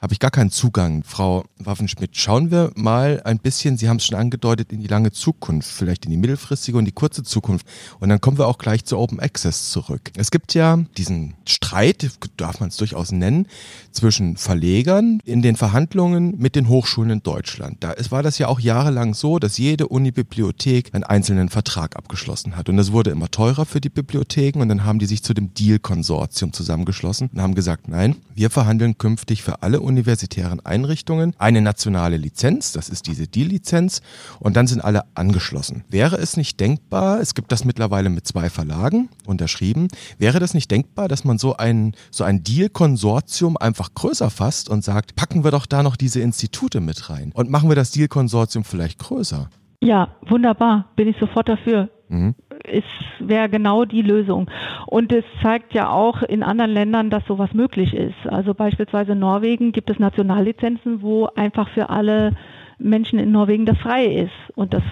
habe 0.03 0.11
ich 0.11 0.19
gar 0.19 0.31
keinen 0.31 0.51
Zugang. 0.51 1.01
Frau 1.05 1.45
Waffenschmidt, 1.59 2.17
schauen 2.17 2.51
wir 2.51 2.71
mal 2.75 3.21
ein 3.23 3.39
bisschen, 3.39 3.77
Sie 3.77 3.87
haben 3.87 3.97
es 3.97 4.05
schon 4.05 4.17
angedeutet, 4.17 4.73
in 4.73 4.81
die 4.81 4.87
lange 4.87 5.13
Zukunft, 5.13 5.71
vielleicht 5.71 6.03
in 6.03 6.11
die 6.11 6.17
mittelfristige 6.17 6.77
und 6.77 6.83
die 6.83 6.91
kurze 6.91 7.23
Zukunft. 7.23 7.65
Und 8.01 8.09
dann 8.09 8.19
kommen 8.19 8.37
wir 8.37 8.49
auch 8.49 8.57
gleich 8.57 8.83
zu 8.83 8.97
Open 8.97 9.21
Access 9.21 9.71
zurück. 9.71 10.11
Es 10.17 10.29
gibt 10.29 10.55
ja 10.55 10.77
diesen 10.97 11.35
Streit, 11.45 12.11
darf 12.35 12.59
man 12.59 12.67
es 12.67 12.75
durchaus 12.75 13.13
nennen, 13.13 13.47
zwischen 13.93 14.35
Verlegern 14.35 15.21
in 15.23 15.41
den 15.41 15.55
Verhandlungen 15.55 16.37
mit 16.37 16.57
den 16.57 16.67
Hochschulen 16.67 17.09
in 17.09 17.23
Deutschland. 17.23 17.77
Da 17.79 17.93
war 18.09 18.23
das 18.23 18.37
ja 18.39 18.49
auch 18.49 18.59
jahrelang 18.59 19.13
so, 19.13 19.39
dass 19.39 19.57
jede 19.57 19.87
Unibibliothek 19.87 20.93
einen 20.93 21.05
einzelnen 21.05 21.47
Vertrag 21.47 21.95
abgeschlossen 21.95 22.57
hat. 22.57 22.67
Und 22.67 22.75
das 22.75 22.91
wurde 22.91 23.11
immer 23.11 23.31
teurer 23.31 23.65
für 23.65 23.79
die 23.79 23.89
Bibliotheken 23.89 24.59
und 24.59 24.67
dann 24.67 24.83
haben 24.83 24.99
die 24.99 25.05
sich 25.05 25.23
zu 25.23 25.33
dem 25.33 25.53
Deal-Konsortium 25.53 26.51
zusammengeschlossen 26.51 27.29
und 27.33 27.41
haben 27.41 27.55
gesagt, 27.55 27.87
nein, 27.87 28.17
wir 28.35 28.49
verhandeln 28.49 28.97
künftig 28.97 29.43
für 29.43 29.63
alle 29.63 29.79
Unibibliotheken 29.79 29.92
universitären 29.93 30.59
Einrichtungen 30.65 31.35
eine 31.37 31.61
nationale 31.61 32.17
Lizenz, 32.17 32.71
das 32.71 32.89
ist 32.89 33.05
diese 33.05 33.27
Deal-Lizenz, 33.27 34.01
und 34.39 34.57
dann 34.57 34.65
sind 34.65 34.81
alle 34.81 35.03
angeschlossen. 35.13 35.83
Wäre 35.89 36.17
es 36.17 36.35
nicht 36.35 36.59
denkbar, 36.59 37.19
es 37.19 37.35
gibt 37.35 37.51
das 37.51 37.63
mittlerweile 37.63 38.09
mit 38.09 38.25
zwei 38.25 38.49
Verlagen 38.49 39.09
unterschrieben, 39.27 39.87
wäre 40.17 40.39
das 40.39 40.55
nicht 40.55 40.71
denkbar, 40.71 41.07
dass 41.07 41.23
man 41.23 41.37
so 41.37 41.55
ein, 41.57 41.93
so 42.09 42.23
ein 42.23 42.43
Deal-Konsortium 42.43 43.55
einfach 43.57 43.93
größer 43.93 44.31
fasst 44.31 44.67
und 44.67 44.83
sagt, 44.83 45.15
packen 45.15 45.43
wir 45.43 45.51
doch 45.51 45.67
da 45.67 45.83
noch 45.83 45.95
diese 45.95 46.21
Institute 46.21 46.81
mit 46.81 47.11
rein 47.11 47.31
und 47.35 47.51
machen 47.51 47.69
wir 47.69 47.75
das 47.75 47.91
Deal-Konsortium 47.91 48.63
vielleicht 48.63 48.97
größer? 48.97 49.49
Ja, 49.83 50.15
wunderbar, 50.27 50.89
bin 50.95 51.07
ich 51.07 51.17
sofort 51.19 51.47
dafür. 51.49 51.89
Mhm 52.09 52.33
ist, 52.67 52.83
wäre 53.19 53.49
genau 53.49 53.85
die 53.85 54.01
Lösung. 54.01 54.49
Und 54.87 55.11
es 55.11 55.25
zeigt 55.41 55.73
ja 55.73 55.89
auch 55.89 56.21
in 56.21 56.43
anderen 56.43 56.71
Ländern, 56.71 57.09
dass 57.09 57.25
sowas 57.25 57.53
möglich 57.53 57.93
ist. 57.93 58.27
Also 58.27 58.53
beispielsweise 58.53 59.13
in 59.13 59.19
Norwegen 59.19 59.71
gibt 59.71 59.89
es 59.89 59.99
Nationallizenzen, 59.99 61.01
wo 61.01 61.27
einfach 61.35 61.69
für 61.69 61.89
alle 61.89 62.35
Menschen 62.77 63.19
in 63.19 63.31
Norwegen 63.31 63.65
das 63.65 63.77
frei 63.77 64.05
ist. 64.05 64.55
Und 64.55 64.73
das 64.73 64.83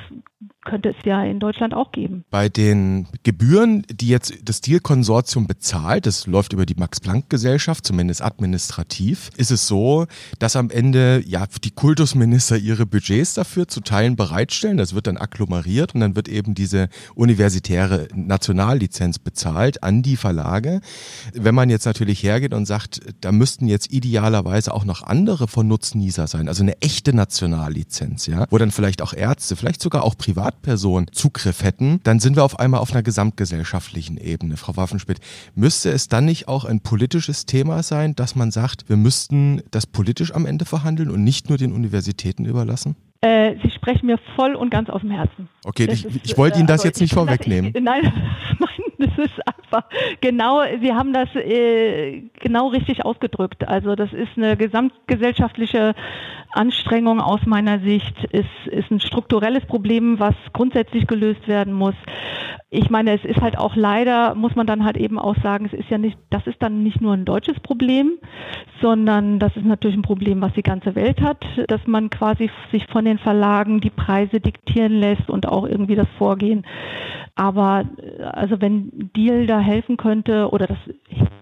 könnte 0.64 0.90
es 0.90 0.96
ja 1.06 1.24
in 1.24 1.40
Deutschland 1.40 1.74
auch 1.74 1.92
geben. 1.92 2.24
Bei 2.30 2.48
den 2.48 3.08
Gebühren, 3.24 3.84
die 3.90 4.08
jetzt 4.08 4.34
das 4.46 4.62
Deal-Konsortium 4.62 5.48
bezahlt, 5.48 6.06
das 6.06 6.28
läuft 6.28 6.54
über 6.54 6.66
die 6.66 6.76
Max-Planck-Gesellschaft, 6.76 7.86
zumindest 7.86 8.22
administrativ, 8.22 9.30
ist 9.38 9.52
es 9.52 9.68
so, 9.68 10.06
dass 10.40 10.56
am 10.56 10.70
Ende 10.70 11.24
ja 11.26 11.46
die 11.64 11.72
Kultusminister 11.72 12.58
ihre 12.58 12.86
Budgets 12.86 13.34
dafür 13.34 13.68
zu 13.68 13.82
Teilen 13.82 14.16
bereitstellen. 14.16 14.78
Das 14.78 14.94
wird 14.94 15.08
dann 15.08 15.18
agglomeriert 15.18 15.96
und 15.96 16.02
dann 16.02 16.16
wird 16.16 16.28
eben 16.28 16.54
diese 16.54 16.90
universitäre 17.16 18.08
Nationallizenz 18.14 19.18
bezahlt 19.18 19.84
an 19.84 20.04
die 20.04 20.18
Verlage. 20.18 20.82
Wenn 21.34 21.56
man 21.56 21.70
jetzt 21.70 21.86
natürlich 21.86 22.22
hergeht 22.22 22.54
und 22.54 22.66
sagt, 22.66 23.02
da 23.22 23.32
müssten 23.32 23.68
jetzt 23.68 23.92
idealerweise 23.92 24.74
auch 24.74 24.86
noch 24.86 25.02
andere 25.02 25.48
von 25.48 25.68
Nutznießer 25.68 26.28
sein, 26.28 26.48
also 26.48 26.62
eine 26.62 26.80
echte 26.82 27.16
Nationallizenz, 27.16 28.28
ja, 28.28 28.46
wo 28.50 28.58
dann 28.58 28.72
vielleicht 28.72 29.02
auch 29.02 29.14
Ärzte, 29.14 29.56
vielleicht 29.56 29.82
sogar 29.82 30.04
auch 30.04 30.18
privat 30.18 30.51
Privatperson 30.52 31.08
Zugriff 31.12 31.64
hätten, 31.64 32.02
dann 32.04 32.20
sind 32.20 32.36
wir 32.36 32.44
auf 32.44 32.60
einmal 32.60 32.82
auf 32.82 32.92
einer 32.92 33.04
gesamtgesellschaftlichen 33.04 34.18
Ebene. 34.18 34.58
Frau 34.58 34.76
Waffenschmidt, 34.76 35.20
müsste 35.56 35.90
es 35.90 36.08
dann 36.08 36.26
nicht 36.26 36.48
auch 36.48 36.66
ein 36.66 36.82
politisches 36.82 37.46
Thema 37.46 37.84
sein, 37.84 38.16
dass 38.16 38.36
man 38.36 38.52
sagt, 38.52 38.90
wir 38.90 38.98
müssten 38.98 39.62
das 39.72 39.88
politisch 39.88 40.34
am 40.34 40.46
Ende 40.46 40.66
verhandeln 40.66 41.10
und 41.10 41.24
nicht 41.24 41.50
nur 41.50 41.58
den 41.58 41.72
Universitäten 41.72 42.46
überlassen? 42.46 42.96
Äh, 43.22 43.56
Sie 43.62 43.70
sprechen 43.70 44.08
mir 44.08 44.18
voll 44.36 44.56
und 44.56 44.72
ganz 44.72 44.90
aus 44.90 45.02
dem 45.02 45.12
Herzen. 45.12 45.48
Okay, 45.64 45.88
ich, 45.92 46.06
ist, 46.06 46.26
ich, 46.26 46.38
wollte 46.38 46.58
Ihnen 46.58 46.68
das 46.68 46.84
äh, 46.84 46.88
jetzt 46.88 47.02
nicht 47.02 47.14
vorwegnehmen. 47.14 47.72
Ich, 47.76 47.82
nein, 47.84 48.02
nein, 48.60 48.70
das 48.98 49.26
ist 49.26 49.40
einfach 49.46 49.88
genau, 50.22 50.62
Sie 50.82 50.92
haben 50.92 51.14
das 51.14 51.30
äh, 51.36 52.24
genau 52.40 52.70
richtig 52.70 53.06
ausgedrückt. 53.06 53.68
Also 53.68 53.96
das 53.96 54.12
ist 54.12 54.32
eine 54.38 54.58
gesamtgesellschaftliche 54.58 55.94
Anstrengung 56.54 57.22
aus 57.22 57.46
meiner 57.46 57.80
Sicht, 57.80 58.24
ist, 58.26 58.68
ist 58.68 58.92
ein 58.92 59.00
strukturelles 59.00 59.66
Problem, 59.66 60.20
was 60.20 60.36
grundsätzlich 60.54 61.08
gelöst 61.08 61.48
werden 61.48 61.74
muss. 61.74 61.96
Ich 62.70 62.90
meine, 62.90 63.14
es 63.14 63.26
ist 63.26 63.42
halt 63.42 63.58
auch 63.58 63.76
leider, 63.76 64.36
muss 64.36 64.56
man 64.56 64.68
dann 64.68 64.86
halt 64.86 64.98
eben 64.98 65.20
auch 65.20 65.36
sagen, 65.44 65.66
es 65.66 65.74
ist 65.74 65.90
ja 65.90 65.98
nicht, 65.98 66.18
das 66.30 66.48
ist 66.48 66.62
dann 66.62 66.84
nicht 66.84 67.02
nur 67.02 67.14
ein 67.14 67.26
deutsches 67.26 67.60
Problem, 67.60 68.14
sondern 68.82 69.40
das 69.40 69.56
ist 69.56 69.66
natürlich 69.66 69.98
ein 69.98 70.04
Problem, 70.04 70.42
was 70.42 70.54
die 70.54 70.64
ganze 70.64 70.96
Welt 70.96 71.22
hat, 71.22 71.44
dass 71.68 71.86
man 71.86 72.10
quasi 72.10 72.50
sich 72.72 72.88
von 72.88 73.06
den 73.06 73.18
Verlagen 73.18 73.82
die 73.82 73.90
Preise 73.90 74.40
diktieren 74.40 74.94
lässt 74.94 75.30
und 75.30 75.48
auch 75.48 75.66
irgendwie 75.68 75.96
das 75.96 76.08
Vorgehen. 76.18 76.66
Aber 77.36 77.86
also 78.24 78.60
wenn 78.60 79.10
Deal 79.16 79.48
da 79.48 79.60
helfen 79.60 79.98
könnte 79.98 80.50
oder 80.50 80.68
das 80.68 80.78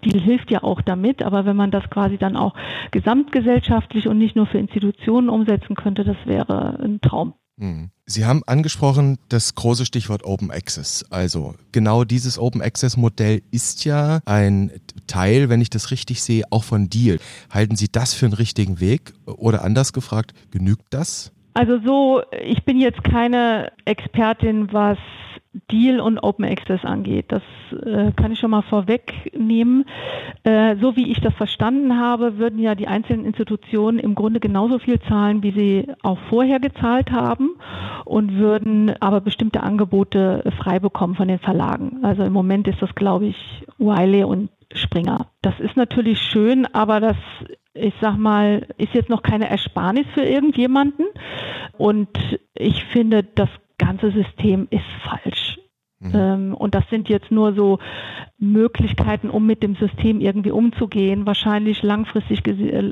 Deal 0.06 0.22
hilft 0.22 0.51
ja 0.51 0.63
auch 0.63 0.82
damit, 0.82 1.24
aber 1.24 1.46
wenn 1.46 1.56
man 1.56 1.72
das 1.72 1.89
quasi 1.89 2.18
dann 2.18 2.38
auch 2.38 2.54
gesamtgesellschaftlich 2.92 4.08
und 4.08 4.18
nicht 4.18 4.36
nur 4.36 4.46
für 4.46 4.60
Institutionen 4.60 4.99
umsetzen 5.08 5.75
könnte, 5.75 6.03
das 6.03 6.18
wäre 6.25 6.79
ein 6.79 7.01
Traum. 7.01 7.34
Hm. 7.60 7.89
Sie 8.06 8.25
haben 8.25 8.41
angesprochen 8.48 9.18
das 9.27 9.53
große 9.53 9.86
Stichwort 9.86 10.24
Open 10.24 10.50
Access. 10.50 11.06
Also 11.12 11.56
genau 11.72 12.06
dieses 12.06 12.39
Open 12.39 12.62
Access 12.62 12.96
Modell 12.96 13.41
ist 13.51 13.86
ja 13.86 14.22
ein 14.25 14.72
Teil, 15.08 15.50
wenn 15.50 15.62
ich 15.62 15.70
das 15.70 15.91
richtig 15.91 16.24
sehe, 16.24 16.44
auch 16.51 16.63
von 16.63 16.89
Deal. 16.89 17.20
Halten 17.51 17.75
Sie 17.75 17.88
das 17.91 18.13
für 18.13 18.25
einen 18.25 18.34
richtigen 18.34 18.79
Weg? 18.79 19.13
Oder 19.25 19.63
anders 19.63 19.94
gefragt, 19.94 20.34
genügt 20.51 20.86
das? 20.91 21.32
Also 21.53 21.79
so, 21.86 22.22
ich 22.41 22.63
bin 22.63 22.79
jetzt 22.79 23.03
keine 23.03 23.72
Expertin, 23.86 24.72
was 24.72 24.98
Deal 25.72 26.00
und 26.00 26.20
Open 26.20 26.46
Access 26.46 26.86
angeht. 26.86 27.25
Das 27.29 27.41
äh, 27.72 28.12
kann 28.12 28.32
ich 28.32 28.39
schon 28.39 28.51
mal 28.51 28.62
vorwegnehmen. 28.62 29.86
Äh, 30.44 30.75
so 30.77 30.96
wie 30.96 31.12
ich 31.12 31.22
das 31.22 31.34
verstanden 31.34 32.00
habe, 32.00 32.38
würden 32.38 32.60
ja 32.60 32.75
die 32.75 32.88
einzelnen 32.88 33.25
Institutionen 33.25 33.98
im 33.98 34.13
Grunde 34.13 34.39
genauso 34.39 34.77
viel 34.77 35.00
zahlen, 35.01 35.41
wie 35.41 35.51
sie 35.51 35.91
auch 36.03 36.20
vorher 36.29 36.60
gezahlt 36.60 37.12
haben 37.12 37.56
und 38.06 38.36
würden 38.36 38.94
aber 39.00 39.22
bestimmte 39.22 39.63
Angebote 39.63 40.44
frei 40.58 40.79
bekommen 40.79 41.15
von 41.15 41.27
den 41.27 41.39
Verlagen. 41.39 42.00
Also 42.03 42.24
im 42.24 42.34
Moment 42.34 42.68
ist 42.68 42.82
das, 42.82 42.94
glaube 42.94 43.27
ich, 43.27 43.65
Wiley 43.79 44.24
und 44.24 44.50
Springer. 44.72 45.32
Das 45.41 45.60
ist 45.60 45.75
natürlich 45.75 46.20
schön, 46.22 46.68
aber 46.74 47.00
das 47.00 47.18
ich 47.74 47.94
sag 48.01 48.18
mal, 48.18 48.68
ist 48.77 48.94
jetzt 48.94 49.10
noch 49.10 49.24
keine 49.24 49.50
Ersparnis 49.50 50.06
für 50.13 50.24
irgendjemanden. 50.24 51.06
Und 51.77 52.10
ich 52.53 52.84
finde, 52.86 53.24
das 53.24 53.48
ganze 53.79 54.12
System 54.12 54.67
ist 54.69 54.86
falsch. 55.03 55.57
Mhm. 56.00 56.12
Ähm, 56.13 56.53
und 56.53 56.75
das 56.75 56.83
sind 56.89 57.09
jetzt 57.09 57.31
nur 57.31 57.53
so 57.53 57.79
Möglichkeiten, 58.38 59.29
um 59.29 59.45
mit 59.45 59.63
dem 59.63 59.75
System 59.75 60.21
irgendwie 60.21 60.51
umzugehen. 60.51 61.25
Wahrscheinlich 61.25 61.83
langfristig, 61.83 62.41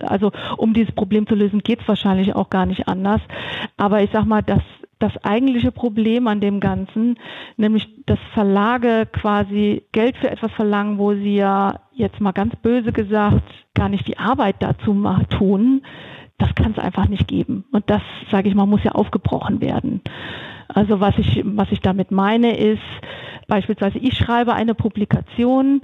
also 0.03 0.31
um 0.57 0.73
dieses 0.73 0.93
Problem 0.93 1.25
zu 1.27 1.35
lösen, 1.35 1.59
geht 1.59 1.81
es 1.81 1.87
wahrscheinlich 1.87 2.35
auch 2.35 2.49
gar 2.49 2.65
nicht 2.65 2.87
anders. 2.87 3.21
Aber 3.77 4.03
ich 4.03 4.09
sag 4.11 4.25
mal, 4.25 4.43
das, 4.43 4.61
das 4.99 5.13
eigentliche 5.23 5.71
Problem 5.71 6.27
an 6.27 6.41
dem 6.41 6.59
Ganzen, 6.59 7.17
nämlich 7.55 7.87
dass 8.05 8.19
Verlage 8.33 9.05
quasi 9.05 9.83
Geld 9.93 10.17
für 10.17 10.29
etwas 10.29 10.51
verlangen, 10.51 10.97
wo 10.97 11.13
sie 11.13 11.35
ja 11.35 11.79
jetzt 11.93 12.19
mal 12.19 12.33
ganz 12.33 12.55
böse 12.57 12.91
gesagt 12.91 13.43
gar 13.73 13.89
nicht 13.89 14.07
die 14.07 14.17
Arbeit 14.17 14.55
dazu 14.59 15.05
tun, 15.29 15.83
das 16.39 16.53
kann 16.55 16.73
es 16.73 16.79
einfach 16.79 17.07
nicht 17.07 17.27
geben. 17.27 17.63
Und 17.71 17.89
das, 17.89 18.01
sage 18.31 18.49
ich 18.49 18.55
mal, 18.55 18.65
muss 18.65 18.83
ja 18.83 18.91
aufgebrochen 18.91 19.61
werden. 19.61 20.01
Also 20.67 20.99
was 20.99 21.17
ich, 21.17 21.41
was 21.45 21.71
ich 21.71 21.81
damit 21.81 22.11
meine 22.11 22.57
ist, 22.57 22.81
beispielsweise 23.47 23.97
ich 23.99 24.17
schreibe 24.17 24.53
eine 24.53 24.75
Publikation, 24.75 25.81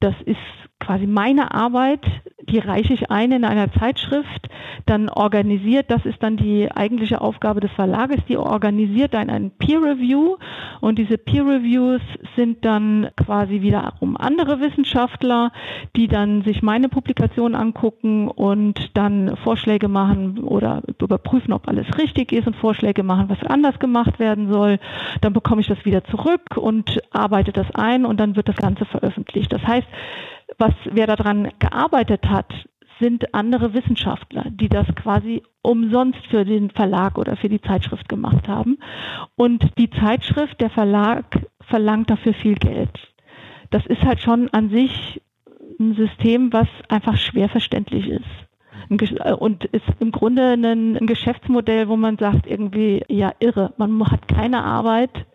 das 0.00 0.14
ist 0.24 0.36
quasi 0.80 1.06
meine 1.06 1.52
Arbeit, 1.52 2.04
die 2.48 2.58
reiche 2.58 2.92
ich 2.92 3.10
ein 3.10 3.32
in 3.32 3.44
einer 3.44 3.70
Zeitschrift, 3.72 4.48
dann 4.86 5.08
organisiert, 5.08 5.90
das 5.90 6.04
ist 6.06 6.22
dann 6.22 6.36
die 6.36 6.70
eigentliche 6.70 7.20
Aufgabe 7.20 7.60
des 7.60 7.70
Verlages, 7.72 8.18
die 8.28 8.36
organisiert 8.36 9.14
dann 9.14 9.30
ein 9.30 9.50
Peer 9.50 9.82
Review 9.82 10.36
und 10.80 10.98
diese 10.98 11.18
Peer 11.18 11.44
Reviews 11.44 12.00
sind 12.36 12.64
dann 12.64 13.08
quasi 13.16 13.60
wiederum 13.60 14.16
andere 14.16 14.60
Wissenschaftler, 14.60 15.52
die 15.96 16.08
dann 16.08 16.42
sich 16.42 16.62
meine 16.62 16.88
Publikation 16.88 17.54
angucken 17.54 18.28
und 18.28 18.96
dann 18.96 19.36
Vorschläge 19.44 19.88
machen 19.88 20.38
oder 20.38 20.82
überprüfen, 21.00 21.52
ob 21.52 21.68
alles 21.68 21.86
richtig 21.98 22.32
ist 22.32 22.46
und 22.46 22.56
Vorschläge 22.56 23.02
machen, 23.02 23.28
was 23.28 23.42
anders 23.44 23.78
gemacht 23.78 24.18
werden 24.18 24.50
soll. 24.50 24.78
Dann 25.20 25.32
bekomme 25.32 25.60
ich 25.60 25.66
das 25.66 25.84
wieder 25.84 26.04
zurück 26.04 26.56
und 26.56 27.00
arbeite 27.10 27.52
das 27.52 27.70
ein 27.74 28.04
und 28.04 28.18
dann 28.18 28.36
wird 28.36 28.48
das 28.48 28.56
Ganze 28.56 28.84
veröffentlicht. 28.84 29.52
Das 29.52 29.62
heißt, 29.62 29.86
was, 30.56 30.74
wer 30.84 31.06
daran 31.06 31.50
gearbeitet 31.58 32.24
hat, 32.26 32.52
sind 33.00 33.34
andere 33.34 33.74
Wissenschaftler, 33.74 34.46
die 34.50 34.68
das 34.68 34.86
quasi 34.96 35.42
umsonst 35.62 36.26
für 36.28 36.44
den 36.44 36.70
Verlag 36.70 37.16
oder 37.18 37.36
für 37.36 37.48
die 37.48 37.60
Zeitschrift 37.60 38.08
gemacht 38.08 38.48
haben. 38.48 38.78
Und 39.36 39.64
die 39.78 39.90
Zeitschrift, 39.90 40.60
der 40.60 40.70
Verlag 40.70 41.24
verlangt 41.60 42.10
dafür 42.10 42.34
viel 42.34 42.54
Geld. 42.54 42.90
Das 43.70 43.86
ist 43.86 44.02
halt 44.02 44.20
schon 44.20 44.48
an 44.50 44.70
sich 44.70 45.20
ein 45.78 45.94
System, 45.94 46.52
was 46.52 46.66
einfach 46.88 47.16
schwer 47.16 47.48
verständlich 47.48 48.08
ist. 48.08 48.48
Äh, 48.90 49.32
und 49.32 49.64
ist 49.66 49.84
im 50.00 50.12
Grunde 50.12 50.52
ein, 50.52 50.96
ein 50.96 51.06
Geschäftsmodell, 51.06 51.88
wo 51.88 51.96
man 51.96 52.16
sagt, 52.18 52.46
irgendwie, 52.46 53.04
ja, 53.08 53.32
irre. 53.38 53.74
Man 53.76 54.02
hat 54.10 54.28
keine 54.28 54.64
Arbeit 54.64 55.26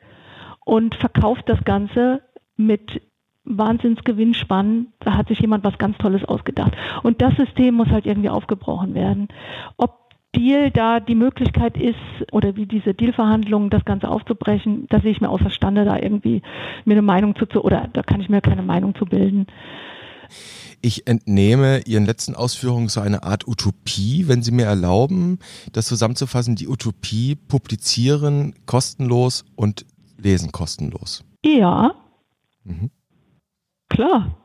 und 0.65 0.95
verkauft 0.95 1.43
das 1.47 1.63
Ganze 1.63 2.21
mit 2.55 3.01
Wahnsinnsgewinnspannen, 3.45 4.93
da 4.99 5.15
hat 5.17 5.27
sich 5.27 5.39
jemand 5.39 5.63
was 5.63 5.77
ganz 5.77 5.97
Tolles 5.97 6.23
ausgedacht. 6.23 6.73
Und 7.03 7.21
das 7.21 7.35
System 7.35 7.75
muss 7.75 7.89
halt 7.89 8.05
irgendwie 8.05 8.29
aufgebrochen 8.29 8.93
werden. 8.93 9.27
Ob 9.77 10.03
Deal 10.35 10.71
da 10.71 10.99
die 10.99 11.15
Möglichkeit 11.15 11.77
ist 11.77 11.95
oder 12.31 12.55
wie 12.55 12.65
diese 12.65 12.93
Dealverhandlungen 12.93 13.69
das 13.69 13.85
Ganze 13.85 14.09
aufzubrechen, 14.09 14.87
da 14.89 14.99
sehe 14.99 15.11
ich 15.11 15.21
mir 15.21 15.29
außerstande, 15.29 15.85
da 15.85 15.97
irgendwie 15.97 16.41
mir 16.85 16.93
eine 16.93 17.03
Meinung 17.03 17.35
zu, 17.35 17.45
oder 17.61 17.89
da 17.93 18.01
kann 18.01 18.19
ich 18.19 18.29
mir 18.29 18.41
keine 18.41 18.63
Meinung 18.63 18.95
zu 18.95 19.05
bilden. 19.05 19.45
Ich 20.81 21.07
entnehme 21.07 21.81
Ihren 21.85 22.05
letzten 22.05 22.35
Ausführungen 22.35 22.89
so 22.89 22.99
eine 22.99 23.23
Art 23.23 23.47
Utopie, 23.47 24.27
wenn 24.27 24.41
Sie 24.41 24.51
mir 24.51 24.65
erlauben, 24.65 25.39
das 25.71 25.85
zusammenzufassen, 25.85 26.55
die 26.55 26.67
Utopie 26.67 27.35
publizieren 27.35 28.55
kostenlos 28.65 29.45
und 29.55 29.85
lesen 30.17 30.51
kostenlos. 30.51 31.23
Ja. 31.45 31.93
Mhm. 32.63 32.89
Klar. 33.93 34.37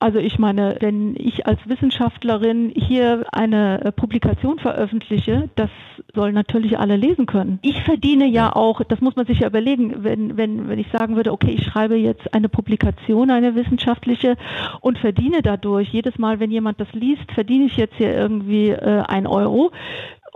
Also 0.00 0.20
ich 0.20 0.38
meine, 0.38 0.76
wenn 0.78 1.16
ich 1.16 1.46
als 1.46 1.58
Wissenschaftlerin 1.66 2.70
hier 2.76 3.24
eine 3.32 3.84
äh, 3.84 3.90
Publikation 3.90 4.60
veröffentliche, 4.60 5.50
das 5.56 5.70
sollen 6.14 6.34
natürlich 6.36 6.78
alle 6.78 6.94
lesen 6.94 7.26
können. 7.26 7.58
Ich 7.62 7.82
verdiene 7.82 8.28
ja 8.28 8.54
auch, 8.54 8.80
das 8.84 9.00
muss 9.00 9.16
man 9.16 9.26
sich 9.26 9.40
ja 9.40 9.48
überlegen, 9.48 10.04
wenn, 10.04 10.36
wenn, 10.36 10.68
wenn 10.68 10.78
ich 10.78 10.86
sagen 10.92 11.16
würde, 11.16 11.32
okay, 11.32 11.50
ich 11.50 11.64
schreibe 11.64 11.96
jetzt 11.96 12.32
eine 12.32 12.48
Publikation, 12.48 13.32
eine 13.32 13.56
wissenschaftliche 13.56 14.36
und 14.80 14.98
verdiene 14.98 15.42
dadurch, 15.42 15.88
jedes 15.88 16.16
Mal, 16.16 16.38
wenn 16.38 16.52
jemand 16.52 16.80
das 16.80 16.92
liest, 16.92 17.32
verdiene 17.32 17.64
ich 17.64 17.76
jetzt 17.76 17.96
hier 17.96 18.14
irgendwie 18.14 18.68
äh, 18.68 19.02
ein 19.08 19.26
Euro 19.26 19.72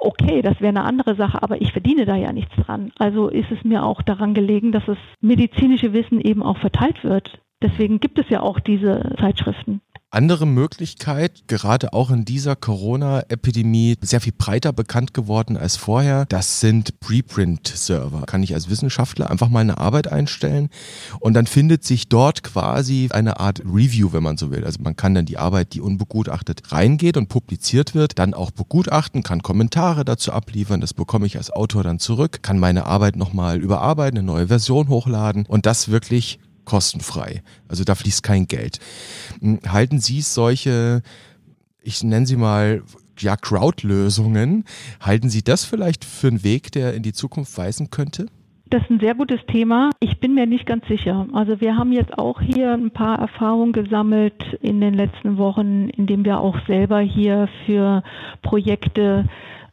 okay, 0.03 0.43
das 0.43 0.61
wäre 0.61 0.71
eine 0.71 0.85
andere 0.85 1.15
Sache, 1.15 1.43
aber 1.43 1.61
ich 1.61 1.73
verdiene 1.73 2.05
da 2.05 2.17
ja 2.17 2.33
nichts 2.33 2.55
dran. 2.57 2.93
Also 2.99 3.29
ist 3.29 3.51
es 3.51 3.63
mir 3.63 3.85
auch 3.85 4.03
daran 4.03 4.35
gelegen, 4.35 4.73
dass 4.73 4.85
das 4.87 4.99
medizinische 5.21 5.93
Wissen 5.93 6.21
eben 6.21 6.43
auch 6.43 6.59
verteilt 6.59 7.05
wird. 7.05 7.39
Deswegen 7.63 8.01
gibt 8.01 8.19
es 8.19 8.29
ja 8.29 8.41
auch 8.41 8.59
diese 8.59 9.15
Zeitschriften. 9.21 9.81
andere 10.15 10.47
Möglichkeit, 10.47 11.45
gerade 11.47 11.95
auch 11.95 12.11
in 12.11 12.27
dieser 12.27 12.55
Corona-Epidemie, 12.55 13.97
sehr 14.03 14.21
viel 14.21 14.35
breiter 14.37 14.73
bekannt 14.73 15.15
geworden 15.15 15.57
als 15.57 15.77
vorher. 15.77 16.27
Das 16.29 16.61
sind 16.61 17.01
Preprint-Server. 17.01 18.25
Kann 18.27 18.43
ich 18.43 18.53
als 18.53 18.69
Wissenschaftler 18.69 19.31
einfach 19.31 19.49
mal 19.49 19.61
eine 19.61 19.79
Arbeit 19.79 20.13
einstellen 20.13 20.69
und 21.21 21.33
dann 21.33 21.47
findet 21.47 21.85
sich 21.85 22.09
dort 22.09 22.43
quasi 22.43 23.09
eine 23.11 23.41
Art 23.41 23.61
Review, 23.61 24.13
wenn 24.13 24.23
man 24.23 24.37
so 24.37 24.51
will. 24.51 24.65
Also 24.65 24.83
man 24.83 24.97
kann 24.97 25.15
dann 25.15 25.25
die 25.25 25.39
Arbeit, 25.39 25.73
die 25.73 25.81
unbegutachtet 25.81 26.73
reingeht 26.73 27.17
und 27.17 27.29
publiziert 27.29 27.95
wird, 27.95 28.19
dann 28.19 28.35
auch 28.35 28.51
begutachten, 28.51 29.23
kann 29.23 29.43
Kommentare 29.43 30.05
dazu 30.05 30.33
abliefern. 30.33 30.83
Das 30.83 30.93
bekomme 30.93 31.25
ich 31.25 31.39
als 31.39 31.51
Autor 31.51 31.85
dann 31.85 31.99
zurück, 31.99 32.43
kann 32.43 32.59
meine 32.59 32.85
Arbeit 32.85 33.17
nochmal 33.17 33.59
überarbeiten, 33.59 34.19
eine 34.19 34.27
neue 34.27 34.49
Version 34.49 34.89
hochladen 34.89 35.47
und 35.49 35.65
das 35.65 35.91
wirklich 35.91 36.39
kostenfrei. 36.65 37.43
Also 37.69 37.85
da 37.85 37.95
fließt 37.95 38.23
kein 38.23 38.47
Geld. 38.47 38.79
Hm, 39.41 39.61
halten 39.69 40.01
Sie 40.01 40.21
solche, 40.21 41.03
ich 41.83 42.03
nenne 42.03 42.27
sie 42.27 42.37
mal, 42.37 42.83
ja, 43.19 43.37
Crowd-Lösungen, 43.37 44.65
halten 45.01 45.31
Sie 45.31 45.43
das 45.43 45.65
vielleicht 45.65 46.05
für 46.05 46.29
einen 46.29 46.45
Weg, 46.45 46.73
der 46.73 46.95
in 46.95 47.03
die 47.03 47.13
Zukunft 47.13 47.57
weisen 47.57 47.91
könnte? 47.91 48.27
Das 48.73 48.83
ist 48.85 48.91
ein 48.91 49.01
sehr 49.01 49.15
gutes 49.15 49.41
Thema. 49.49 49.91
Ich 50.01 50.19
bin 50.19 50.35
mir 50.35 50.47
nicht 50.47 50.65
ganz 50.65 50.87
sicher. 50.89 51.27
Also 51.35 51.61
wir 51.61 51.77
haben 51.77 51.93
jetzt 51.93 52.17
auch 52.17 52.41
hier 52.41 52.73
ein 52.73 52.91
paar 52.91 53.19
Erfahrungen 53.19 53.73
gesammelt 53.73 54.55
in 54.63 54.81
den 54.81 54.95
letzten 54.95 55.37
Wochen, 55.37 55.91
indem 55.91 56.25
wir 56.25 56.41
auch 56.41 56.57
selber 56.67 57.01
hier 57.01 57.51
für 57.67 58.03
Projekte 58.41 59.27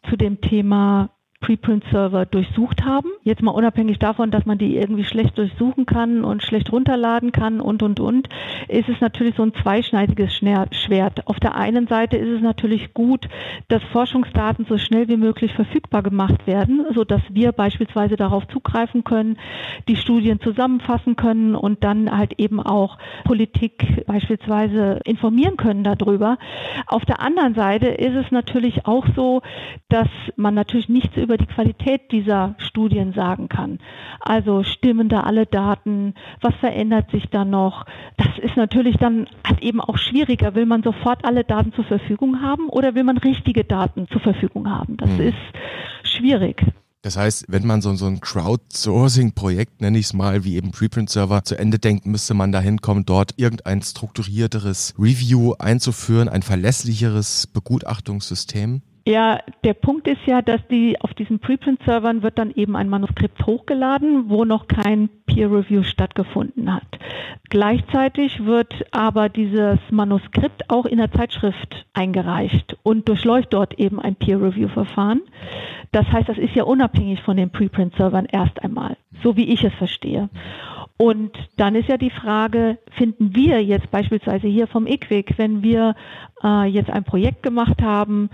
zu 0.10 0.18
dem 0.18 0.42
Thema 0.42 1.12
Preprint-Server 1.42 2.26
durchsucht 2.26 2.84
haben. 2.84 3.10
Jetzt 3.24 3.42
mal 3.42 3.52
unabhängig 3.52 3.98
davon, 3.98 4.30
dass 4.30 4.46
man 4.46 4.58
die 4.58 4.76
irgendwie 4.76 5.06
schlecht 5.06 5.38
durchsuchen 5.38 5.86
kann 5.86 6.24
und 6.24 6.44
schlecht 6.44 6.72
runterladen 6.72 7.32
kann 7.32 7.62
und, 7.62 7.82
und, 7.82 8.00
und, 8.00 8.28
ist 8.68 8.90
es 8.90 9.00
natürlich 9.00 9.36
so 9.36 9.44
ein 9.44 9.54
zweischneidiges 9.54 10.36
Schwert. 10.36 11.28
Auf 11.28 11.40
der 11.40 11.56
einen 11.56 11.88
Seite 11.88 12.18
ist 12.18 12.30
es 12.30 12.42
natürlich 12.42 12.94
gut, 12.94 13.28
dass 13.70 13.82
Forschungsdaten 13.92 14.66
so 14.68 14.78
schnell 14.78 15.08
wie 15.08 15.18
möglich 15.18 15.54
verfügbar 15.54 16.04
gemacht 16.04 16.46
werden, 16.46 16.86
sodass 16.94 17.22
wir 17.30 17.52
beispielsweise 17.52 18.16
darauf 18.18 18.48
zugreifen 18.48 19.04
können, 19.04 19.38
die 19.88 19.96
Studien 19.96 20.42
zusammenfassen 20.42 21.16
können 21.16 21.56
und 21.56 21.84
dann 21.84 22.16
halt 22.16 22.34
eben 22.38 22.60
auch 22.60 22.98
Politik 23.24 24.06
beispielsweise 24.06 25.00
informieren 25.06 25.56
können 25.56 25.84
darüber. 25.84 26.38
Auf 26.88 27.06
der 27.06 27.22
anderen 27.22 27.56
Seite 27.56 27.88
ist 27.88 28.16
es 28.16 28.32
natürlich 28.32 28.86
auch 28.86 29.06
so, 29.16 29.42
dass 29.88 30.10
man 30.36 30.54
natürlich 30.54 30.90
nichts 30.90 31.16
über 31.16 31.29
die 31.38 31.46
Qualität 31.46 32.12
dieser 32.12 32.56
Studien 32.58 33.14
sagen 33.14 33.50
kann. 33.50 33.80
Also 34.20 34.64
stimmen 34.64 35.10
da 35.10 35.22
alle 35.22 35.46
Daten? 35.46 36.14
Was 36.42 36.56
verändert 36.56 37.12
sich 37.12 37.30
da 37.30 37.46
noch? 37.46 37.86
Das 38.18 38.28
ist 38.42 38.58
natürlich 38.58 38.98
dann 38.98 39.28
halt 39.46 39.62
eben 39.62 39.82
auch 39.82 39.98
schwieriger. 39.98 40.56
Will 40.56 40.66
man 40.66 40.84
sofort 40.84 41.26
alle 41.26 41.44
Daten 41.44 41.74
zur 41.74 41.86
Verfügung 41.86 42.42
haben 42.42 42.70
oder 42.70 42.96
will 42.96 43.04
man 43.04 43.18
richtige 43.18 43.64
Daten 43.64 44.08
zur 44.08 44.22
Verfügung 44.22 44.70
haben? 44.70 44.98
Das 44.98 45.10
mhm. 45.10 45.22
ist 45.22 45.38
schwierig. 46.04 46.66
Das 47.02 47.16
heißt, 47.16 47.46
wenn 47.48 47.66
man 47.66 47.82
so, 47.82 47.96
so 47.96 48.08
ein 48.08 48.20
Crowdsourcing-Projekt, 48.20 49.80
nenne 49.80 49.98
ich 49.98 50.08
es 50.08 50.14
mal, 50.14 50.44
wie 50.44 50.58
eben 50.58 50.72
Preprint-Server 50.72 51.46
zu 51.46 51.58
Ende 51.58 51.80
denkt, 51.80 52.06
müsste 52.06 52.34
man 52.34 52.52
da 52.52 52.60
hinkommen, 52.60 53.06
dort 53.06 53.36
irgendein 53.38 53.82
strukturierteres 53.82 54.96
Review 55.00 55.54
einzuführen, 55.60 56.28
ein 56.28 56.42
verlässlicheres 56.42 57.48
Begutachtungssystem. 57.48 58.82
Ja, 59.10 59.40
der 59.64 59.74
Punkt 59.74 60.08
ist 60.08 60.24
ja, 60.28 60.44
dass 60.44 60.62
die 60.68 61.02
auf 61.02 61.16
diesen 61.16 61.40
Preprint-Servern 61.40 62.22
wird 62.22 62.38
dann 62.38 62.52
eben 62.52 62.76
ein 62.76 62.90
Manuskript 62.90 63.44
hochgeladen, 63.44 64.30
wo 64.30 64.46
noch 64.46 64.68
kein 64.68 65.10
Peer-Review 65.26 65.82
stattgefunden 65.82 66.72
hat. 66.72 66.84
Gleichzeitig 67.50 68.46
wird 68.46 68.72
aber 68.92 69.30
dieses 69.30 69.80
Manuskript 69.90 70.70
auch 70.70 70.86
in 70.86 71.00
der 71.00 71.12
Zeitschrift 71.12 71.88
eingereicht 71.96 72.78
und 72.84 73.10
durchläuft 73.10 73.52
dort 73.52 73.80
eben 73.80 74.00
ein 74.00 74.14
Peer-Review-Verfahren. 74.14 75.22
Das 75.92 76.06
heißt, 76.12 76.30
das 76.30 76.38
ist 76.38 76.54
ja 76.54 76.66
unabhängig 76.66 77.24
von 77.24 77.36
den 77.36 77.50
Preprint-Servern 77.50 78.28
erst 78.32 78.62
einmal, 78.62 78.96
so 79.24 79.36
wie 79.36 79.52
ich 79.52 79.64
es 79.64 79.74
verstehe. 79.74 80.30
Und 80.98 81.32
dann 81.58 81.74
ist 81.74 81.90
ja 81.90 81.98
die 81.98 82.12
Frage, 82.12 82.78
finden 82.92 83.34
wir 83.34 83.64
jetzt 83.64 83.90
beispielsweise 83.90 84.48
hier 84.48 84.68
vom 84.68 84.86
IQWIC, 84.86 85.38
wenn 85.38 85.64
wir 85.64 85.96
äh, 86.44 86.66
jetzt 86.66 86.92
ein 86.92 87.06
Projekt 87.06 87.42
gemacht 87.42 87.82
haben, 87.82 88.30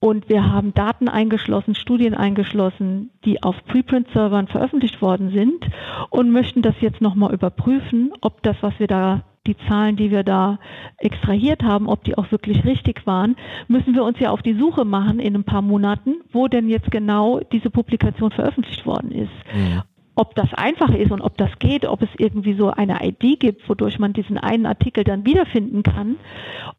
und 0.00 0.28
wir 0.28 0.50
haben 0.50 0.74
Daten 0.74 1.08
eingeschlossen, 1.08 1.74
Studien 1.74 2.14
eingeschlossen, 2.14 3.10
die 3.24 3.42
auf 3.42 3.56
Preprint-Servern 3.66 4.48
veröffentlicht 4.48 5.02
worden 5.02 5.30
sind 5.30 5.68
und 6.10 6.30
möchten 6.30 6.62
das 6.62 6.74
jetzt 6.80 7.00
nochmal 7.00 7.34
überprüfen, 7.34 8.12
ob 8.20 8.42
das, 8.42 8.56
was 8.60 8.78
wir 8.78 8.86
da 8.86 9.22
die 9.46 9.56
Zahlen, 9.66 9.96
die 9.96 10.10
wir 10.10 10.22
da 10.22 10.58
extrahiert 10.98 11.62
haben, 11.62 11.88
ob 11.88 12.04
die 12.04 12.16
auch 12.16 12.30
wirklich 12.30 12.64
richtig 12.64 13.06
waren, 13.06 13.36
müssen 13.66 13.94
wir 13.94 14.04
uns 14.04 14.20
ja 14.20 14.30
auf 14.30 14.42
die 14.42 14.54
Suche 14.54 14.84
machen 14.84 15.18
in 15.18 15.34
ein 15.34 15.44
paar 15.44 15.62
Monaten, 15.62 16.16
wo 16.32 16.48
denn 16.48 16.68
jetzt 16.68 16.90
genau 16.90 17.40
diese 17.52 17.70
Publikation 17.70 18.30
veröffentlicht 18.30 18.84
worden 18.86 19.10
ist. 19.10 19.32
Mhm. 19.52 19.82
Ob 20.20 20.34
das 20.34 20.52
einfach 20.52 20.90
ist 20.90 21.12
und 21.12 21.20
ob 21.20 21.36
das 21.38 21.50
geht, 21.60 21.86
ob 21.86 22.02
es 22.02 22.08
irgendwie 22.18 22.54
so 22.54 22.70
eine 22.70 22.98
ID 23.06 23.38
gibt, 23.38 23.68
wodurch 23.68 24.00
man 24.00 24.12
diesen 24.12 24.36
einen 24.36 24.66
Artikel 24.66 25.04
dann 25.04 25.24
wiederfinden 25.24 25.84
kann, 25.84 26.16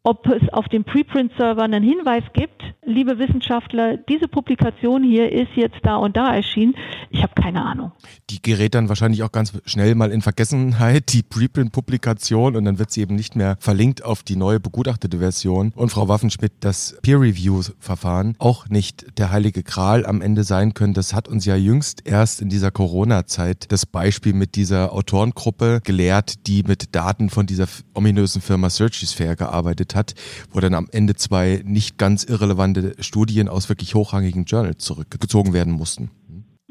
ob 0.03 0.27
es 0.27 0.49
auf 0.51 0.67
dem 0.67 0.83
Preprint-Server 0.83 1.63
einen 1.63 1.81
Hinweis 1.81 2.23
gibt, 2.33 2.61
liebe 2.85 3.17
Wissenschaftler, 3.17 3.95
diese 3.95 4.27
Publikation 4.27 5.03
hier 5.03 5.31
ist 5.31 5.51
jetzt 5.55 5.77
da 5.83 5.95
und 5.95 6.17
da 6.17 6.35
erschienen. 6.35 6.75
Ich 7.11 7.23
habe 7.23 7.33
keine 7.33 7.63
Ahnung. 7.63 7.93
Die 8.29 8.41
gerät 8.41 8.75
dann 8.75 8.89
wahrscheinlich 8.89 9.23
auch 9.23 9.31
ganz 9.31 9.53
schnell 9.65 9.95
mal 9.95 10.11
in 10.11 10.21
Vergessenheit, 10.21 11.13
die 11.13 11.23
Preprint-Publikation, 11.23 12.57
und 12.57 12.65
dann 12.65 12.77
wird 12.77 12.91
sie 12.91 13.01
eben 13.01 13.15
nicht 13.15 13.37
mehr 13.37 13.55
verlinkt 13.61 14.03
auf 14.03 14.21
die 14.21 14.35
neue 14.35 14.59
begutachtete 14.59 15.19
Version. 15.19 15.71
Und 15.77 15.89
Frau 15.89 16.09
Waffenschmidt, 16.09 16.51
das 16.59 16.97
Peer-Review-Verfahren 17.03 18.35
auch 18.37 18.67
nicht 18.67 19.17
der 19.17 19.31
heilige 19.31 19.63
Gral 19.63 20.05
am 20.05 20.21
Ende 20.21 20.43
sein 20.43 20.73
können. 20.73 20.93
Das 20.93 21.13
hat 21.13 21.29
uns 21.29 21.45
ja 21.45 21.55
jüngst 21.55 22.05
erst 22.05 22.41
in 22.41 22.49
dieser 22.49 22.71
Corona 22.71 23.25
Zeit 23.29 23.71
das 23.71 23.85
Beispiel 23.85 24.33
mit 24.33 24.55
dieser 24.55 24.91
Autorengruppe 24.91 25.79
gelehrt, 25.83 26.47
die 26.47 26.63
mit 26.63 26.95
Daten 26.95 27.29
von 27.29 27.45
dieser 27.45 27.67
ominösen 27.93 28.41
Firma 28.41 28.69
Searchisphere 28.69 29.37
gearbeitet 29.37 29.95
hat, 29.95 30.15
wo 30.51 30.59
dann 30.59 30.73
am 30.73 30.89
Ende 30.91 31.15
zwei 31.15 31.61
nicht 31.63 31.97
ganz 31.97 32.25
irrelevante 32.25 32.95
Studien 32.99 33.47
aus 33.47 33.69
wirklich 33.69 33.95
hochrangigen 33.95 34.43
Journals 34.43 34.83
zurückgezogen 34.83 35.53
werden 35.53 35.73
mussten. 35.73 36.11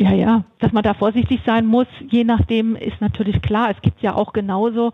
Ja, 0.00 0.12
ja, 0.12 0.44
dass 0.60 0.72
man 0.72 0.84
da 0.84 0.94
vorsichtig 0.94 1.40
sein 1.44 1.66
muss, 1.66 1.88
je 2.08 2.22
nachdem 2.22 2.76
ist 2.76 3.00
natürlich 3.00 3.42
klar. 3.42 3.70
Es 3.70 3.82
gibt 3.82 4.00
ja 4.00 4.14
auch 4.14 4.32
genauso 4.32 4.92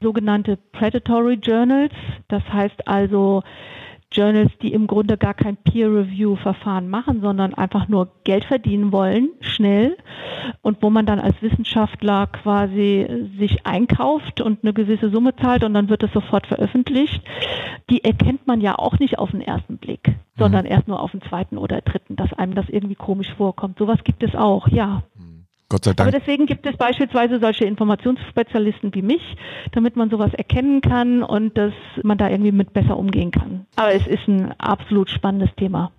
sogenannte 0.00 0.56
Predatory 0.72 1.34
Journals. 1.34 1.92
Das 2.28 2.42
heißt 2.50 2.88
also, 2.88 3.42
Journals, 4.12 4.52
die 4.62 4.72
im 4.72 4.86
Grunde 4.86 5.18
gar 5.18 5.34
kein 5.34 5.56
Peer-Review-Verfahren 5.56 6.88
machen, 6.88 7.20
sondern 7.20 7.54
einfach 7.54 7.88
nur 7.88 8.08
Geld 8.24 8.44
verdienen 8.44 8.92
wollen, 8.92 9.30
schnell, 9.40 9.96
und 10.62 10.82
wo 10.82 10.90
man 10.90 11.06
dann 11.06 11.18
als 11.18 11.40
Wissenschaftler 11.42 12.28
quasi 12.28 13.28
sich 13.38 13.66
einkauft 13.66 14.40
und 14.40 14.62
eine 14.62 14.72
gewisse 14.72 15.10
Summe 15.10 15.34
zahlt 15.36 15.64
und 15.64 15.74
dann 15.74 15.88
wird 15.88 16.02
es 16.02 16.12
sofort 16.12 16.46
veröffentlicht, 16.46 17.22
die 17.90 18.04
erkennt 18.04 18.46
man 18.46 18.60
ja 18.60 18.78
auch 18.78 18.98
nicht 18.98 19.18
auf 19.18 19.32
den 19.32 19.40
ersten 19.40 19.78
Blick, 19.78 20.14
sondern 20.38 20.64
mhm. 20.64 20.70
erst 20.70 20.88
nur 20.88 21.00
auf 21.00 21.10
den 21.10 21.22
zweiten 21.22 21.58
oder 21.58 21.80
dritten, 21.80 22.16
dass 22.16 22.32
einem 22.32 22.54
das 22.54 22.68
irgendwie 22.68 22.94
komisch 22.94 23.32
vorkommt. 23.34 23.78
Sowas 23.78 23.98
gibt 24.04 24.22
es 24.22 24.34
auch, 24.34 24.68
ja. 24.68 25.02
Gott 25.68 25.84
sei 25.84 25.94
Dank. 25.94 26.08
Aber 26.08 26.18
deswegen 26.18 26.46
gibt 26.46 26.64
es 26.66 26.76
beispielsweise 26.76 27.40
solche 27.40 27.64
Informationsspezialisten 27.64 28.94
wie 28.94 29.02
mich, 29.02 29.22
damit 29.72 29.96
man 29.96 30.10
sowas 30.10 30.32
erkennen 30.34 30.80
kann 30.80 31.22
und 31.22 31.58
dass 31.58 31.72
man 32.02 32.18
da 32.18 32.28
irgendwie 32.28 32.52
mit 32.52 32.72
besser 32.72 32.96
umgehen 32.96 33.32
kann. 33.32 33.66
Aber 33.74 33.92
es 33.92 34.06
ist 34.06 34.28
ein 34.28 34.52
absolut 34.58 35.10
spannendes 35.10 35.50
Thema. 35.56 35.90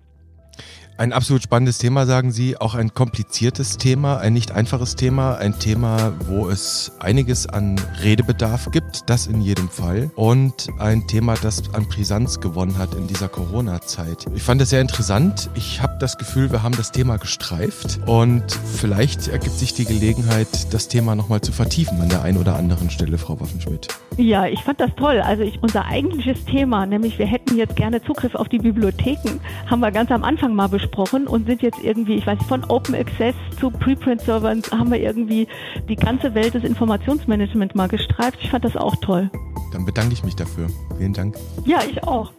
Ein 0.98 1.12
absolut 1.12 1.44
spannendes 1.44 1.78
Thema, 1.78 2.06
sagen 2.06 2.32
Sie, 2.32 2.60
auch 2.60 2.74
ein 2.74 2.92
kompliziertes 2.92 3.76
Thema, 3.78 4.18
ein 4.18 4.32
nicht 4.32 4.50
einfaches 4.50 4.96
Thema, 4.96 5.36
ein 5.36 5.56
Thema, 5.56 6.12
wo 6.26 6.48
es 6.48 6.90
einiges 6.98 7.46
an 7.46 7.80
Redebedarf 8.02 8.72
gibt, 8.72 9.08
das 9.08 9.28
in 9.28 9.40
jedem 9.40 9.68
Fall. 9.68 10.10
Und 10.16 10.66
ein 10.80 11.06
Thema, 11.06 11.36
das 11.40 11.72
an 11.72 11.86
Brisanz 11.86 12.40
gewonnen 12.40 12.78
hat 12.78 12.94
in 12.94 13.06
dieser 13.06 13.28
Corona-Zeit. 13.28 14.26
Ich 14.34 14.42
fand 14.42 14.60
es 14.60 14.70
sehr 14.70 14.80
interessant. 14.80 15.48
Ich 15.54 15.80
habe 15.80 15.98
das 16.00 16.18
Gefühl, 16.18 16.50
wir 16.50 16.64
haben 16.64 16.76
das 16.76 16.90
Thema 16.90 17.16
gestreift 17.16 18.00
und 18.06 18.42
vielleicht 18.50 19.28
ergibt 19.28 19.56
sich 19.56 19.74
die 19.74 19.84
Gelegenheit, 19.84 20.74
das 20.74 20.88
Thema 20.88 21.14
nochmal 21.14 21.42
zu 21.42 21.52
vertiefen 21.52 22.00
an 22.00 22.08
der 22.08 22.22
einen 22.22 22.38
oder 22.38 22.56
anderen 22.56 22.90
Stelle, 22.90 23.18
Frau 23.18 23.38
Waffenschmidt. 23.38 23.86
Ja, 24.16 24.46
ich 24.46 24.64
fand 24.64 24.80
das 24.80 24.90
toll. 24.96 25.20
Also 25.20 25.44
ich, 25.44 25.62
unser 25.62 25.84
eigentliches 25.84 26.44
Thema, 26.44 26.86
nämlich 26.86 27.20
wir 27.20 27.26
hätten 27.26 27.56
jetzt 27.56 27.76
gerne 27.76 28.02
Zugriff 28.02 28.34
auf 28.34 28.48
die 28.48 28.58
Bibliotheken, 28.58 29.38
haben 29.66 29.78
wir 29.78 29.92
ganz 29.92 30.10
am 30.10 30.24
Anfang 30.24 30.56
mal 30.56 30.66
besprochen 30.66 30.87
gesprochen 30.88 31.26
und 31.26 31.46
sind 31.46 31.62
jetzt 31.62 31.78
irgendwie, 31.82 32.14
ich 32.14 32.26
weiß 32.26 32.38
nicht, 32.38 32.48
von 32.48 32.64
Open 32.64 32.94
Access 32.94 33.34
zu 33.60 33.70
Preprint-Servern 33.70 34.62
haben 34.70 34.90
wir 34.90 35.00
irgendwie 35.00 35.46
die 35.88 35.96
ganze 35.96 36.34
Welt 36.34 36.54
des 36.54 36.64
Informationsmanagements 36.64 37.74
mal 37.74 37.88
gestreift. 37.88 38.38
Ich 38.42 38.50
fand 38.50 38.64
das 38.64 38.76
auch 38.76 38.96
toll. 38.96 39.30
Dann 39.72 39.84
bedanke 39.84 40.12
ich 40.12 40.24
mich 40.24 40.34
dafür. 40.34 40.68
Vielen 40.96 41.12
Dank. 41.12 41.36
Ja, 41.66 41.80
ich 41.88 42.02
auch. 42.04 42.32